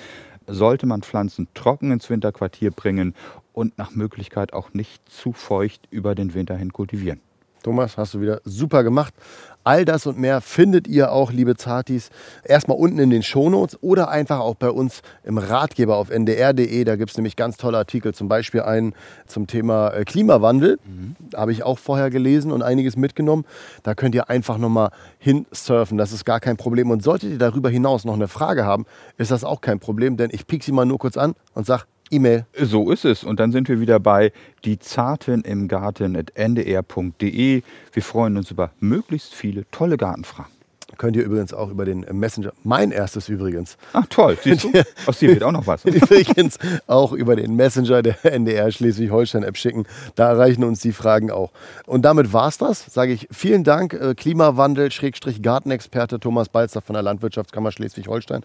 sollte 0.52 0.86
man 0.86 1.02
Pflanzen 1.02 1.48
trocken 1.54 1.92
ins 1.92 2.10
Winterquartier 2.10 2.70
bringen 2.70 3.14
und 3.52 3.78
nach 3.78 3.92
Möglichkeit 3.92 4.52
auch 4.52 4.72
nicht 4.72 5.08
zu 5.08 5.32
feucht 5.32 5.86
über 5.90 6.14
den 6.14 6.34
Winter 6.34 6.56
hin 6.56 6.72
kultivieren. 6.72 7.20
Thomas, 7.62 7.96
hast 7.96 8.14
du 8.14 8.20
wieder 8.20 8.40
super 8.44 8.82
gemacht. 8.84 9.14
All 9.62 9.84
das 9.84 10.06
und 10.06 10.18
mehr 10.18 10.40
findet 10.40 10.88
ihr 10.88 11.12
auch, 11.12 11.32
liebe 11.32 11.54
Zartis, 11.54 12.08
erstmal 12.44 12.78
unten 12.78 12.98
in 12.98 13.10
den 13.10 13.22
Shownotes 13.22 13.78
oder 13.82 14.08
einfach 14.08 14.38
auch 14.40 14.54
bei 14.54 14.70
uns 14.70 15.02
im 15.22 15.36
Ratgeber 15.36 15.96
auf 15.96 16.08
ndr.de. 16.08 16.84
Da 16.84 16.96
gibt 16.96 17.10
es 17.10 17.18
nämlich 17.18 17.36
ganz 17.36 17.58
tolle 17.58 17.76
Artikel, 17.76 18.14
zum 18.14 18.26
Beispiel 18.26 18.62
einen 18.62 18.94
zum 19.26 19.46
Thema 19.46 19.90
äh, 19.90 20.04
Klimawandel. 20.04 20.78
Mhm. 20.84 21.14
Habe 21.36 21.52
ich 21.52 21.62
auch 21.62 21.78
vorher 21.78 22.08
gelesen 22.08 22.52
und 22.52 22.62
einiges 22.62 22.96
mitgenommen. 22.96 23.44
Da 23.82 23.94
könnt 23.94 24.14
ihr 24.14 24.30
einfach 24.30 24.56
nochmal 24.56 24.92
hinsurfen, 25.18 25.98
das 25.98 26.12
ist 26.12 26.24
gar 26.24 26.40
kein 26.40 26.56
Problem. 26.56 26.90
Und 26.90 27.02
solltet 27.02 27.30
ihr 27.30 27.38
darüber 27.38 27.68
hinaus 27.68 28.06
noch 28.06 28.14
eine 28.14 28.28
Frage 28.28 28.64
haben, 28.64 28.86
ist 29.18 29.30
das 29.30 29.44
auch 29.44 29.60
kein 29.60 29.78
Problem, 29.78 30.16
denn 30.16 30.30
ich 30.32 30.46
piek 30.46 30.64
sie 30.64 30.72
mal 30.72 30.86
nur 30.86 30.98
kurz 30.98 31.18
an 31.18 31.34
und 31.52 31.66
sage, 31.66 31.84
E-Mail. 32.10 32.46
So 32.60 32.90
ist 32.90 33.04
es. 33.04 33.24
Und 33.24 33.40
dann 33.40 33.52
sind 33.52 33.68
wir 33.68 33.80
wieder 33.80 34.00
bei 34.00 34.32
die 34.64 34.78
Zarten 34.78 35.42
im 35.42 35.68
Garten 35.68 36.16
at 36.16 36.32
ndr.de. 36.36 37.62
Wir 37.92 38.02
freuen 38.02 38.36
uns 38.36 38.50
über 38.50 38.70
möglichst 38.80 39.34
viele 39.34 39.64
tolle 39.70 39.96
Gartenfragen. 39.96 40.60
Könnt 41.00 41.16
ihr 41.16 41.24
übrigens 41.24 41.54
auch 41.54 41.70
über 41.70 41.86
den 41.86 42.04
Messenger, 42.12 42.52
mein 42.62 42.90
erstes 42.90 43.30
übrigens. 43.30 43.78
Ach 43.94 44.04
toll, 44.10 44.36
siehst 44.42 44.64
du? 44.64 44.72
Aus 45.06 45.18
dir 45.18 45.30
wird 45.30 45.42
auch 45.42 45.52
noch 45.52 45.66
was. 45.66 45.82
übrigens 45.86 46.58
auch 46.86 47.12
über 47.12 47.36
den 47.36 47.56
Messenger 47.56 48.02
der 48.02 48.22
NDR 48.22 48.70
Schleswig-Holstein-App 48.70 49.56
schicken. 49.56 49.86
Da 50.14 50.28
erreichen 50.28 50.62
uns 50.62 50.80
die 50.80 50.92
Fragen 50.92 51.30
auch. 51.30 51.52
Und 51.86 52.02
damit 52.02 52.34
war's 52.34 52.58
das. 52.58 52.84
Sage 52.92 53.12
ich 53.12 53.28
vielen 53.30 53.64
Dank, 53.64 53.94
äh, 53.94 54.14
Klimawandel, 54.14 54.92
Schrägstrich 54.92 55.40
Gartenexperte 55.40 56.20
Thomas 56.20 56.50
Balzer 56.50 56.82
von 56.82 56.92
der 56.92 57.02
Landwirtschaftskammer 57.02 57.72
Schleswig-Holstein. 57.72 58.42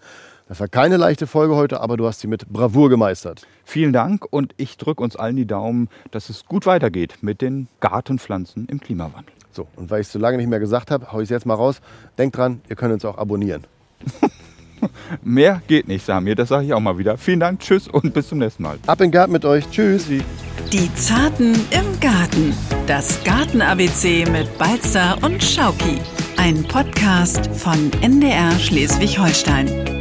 Das 0.48 0.60
war 0.60 0.68
keine 0.68 0.96
leichte 0.96 1.26
Folge 1.26 1.56
heute, 1.56 1.80
aber 1.80 1.96
du 1.96 2.06
hast 2.06 2.20
sie 2.20 2.28
mit 2.28 2.48
Bravour 2.48 2.88
gemeistert. 2.88 3.48
Vielen 3.64 3.92
Dank 3.92 4.24
und 4.30 4.54
ich 4.56 4.76
drücke 4.76 5.02
uns 5.02 5.16
allen 5.16 5.34
die 5.34 5.46
Daumen, 5.46 5.88
dass 6.12 6.30
es 6.30 6.44
gut 6.44 6.66
weitergeht 6.66 7.18
mit 7.20 7.42
den 7.42 7.66
Gartenpflanzen 7.80 8.68
im 8.68 8.78
Klimawandel. 8.78 9.34
So, 9.50 9.66
und 9.74 9.90
weil 9.90 10.02
ich 10.02 10.06
es 10.06 10.12
so 10.12 10.20
lange 10.20 10.36
nicht 10.36 10.48
mehr 10.48 10.60
gesagt 10.60 10.92
habe, 10.92 11.10
haue 11.10 11.22
ich 11.22 11.26
es 11.26 11.30
jetzt 11.30 11.46
mal 11.46 11.54
raus. 11.54 11.80
Denkt 12.16 12.36
dran, 12.36 12.60
ihr 12.68 12.76
könnt 12.76 12.92
uns 12.92 13.04
auch 13.04 13.18
abonnieren. 13.18 13.64
mehr 15.24 15.62
geht 15.66 15.88
nicht, 15.88 16.06
Samir, 16.06 16.36
das 16.36 16.50
sage 16.50 16.66
ich 16.66 16.74
auch 16.74 16.80
mal 16.80 16.96
wieder. 16.96 17.18
Vielen 17.18 17.40
Dank, 17.40 17.58
tschüss 17.58 17.88
und 17.88 18.14
bis 18.14 18.28
zum 18.28 18.38
nächsten 18.38 18.62
Mal. 18.62 18.78
Ab 18.86 19.00
in 19.00 19.06
den 19.06 19.12
Garten 19.12 19.32
mit 19.32 19.44
euch, 19.44 19.68
tschüss. 19.70 20.06
Die 20.06 20.94
Zarten 20.94 21.54
im 21.72 22.00
Garten. 22.00 22.54
Das 22.86 23.24
Garten-ABC 23.24 24.26
mit 24.30 24.56
Balzer 24.58 25.18
und 25.22 25.42
Schauki. 25.42 25.98
Ein 26.36 26.62
Podcast 26.68 27.48
von 27.48 27.90
NDR 28.00 28.52
Schleswig-Holstein. 28.60 29.95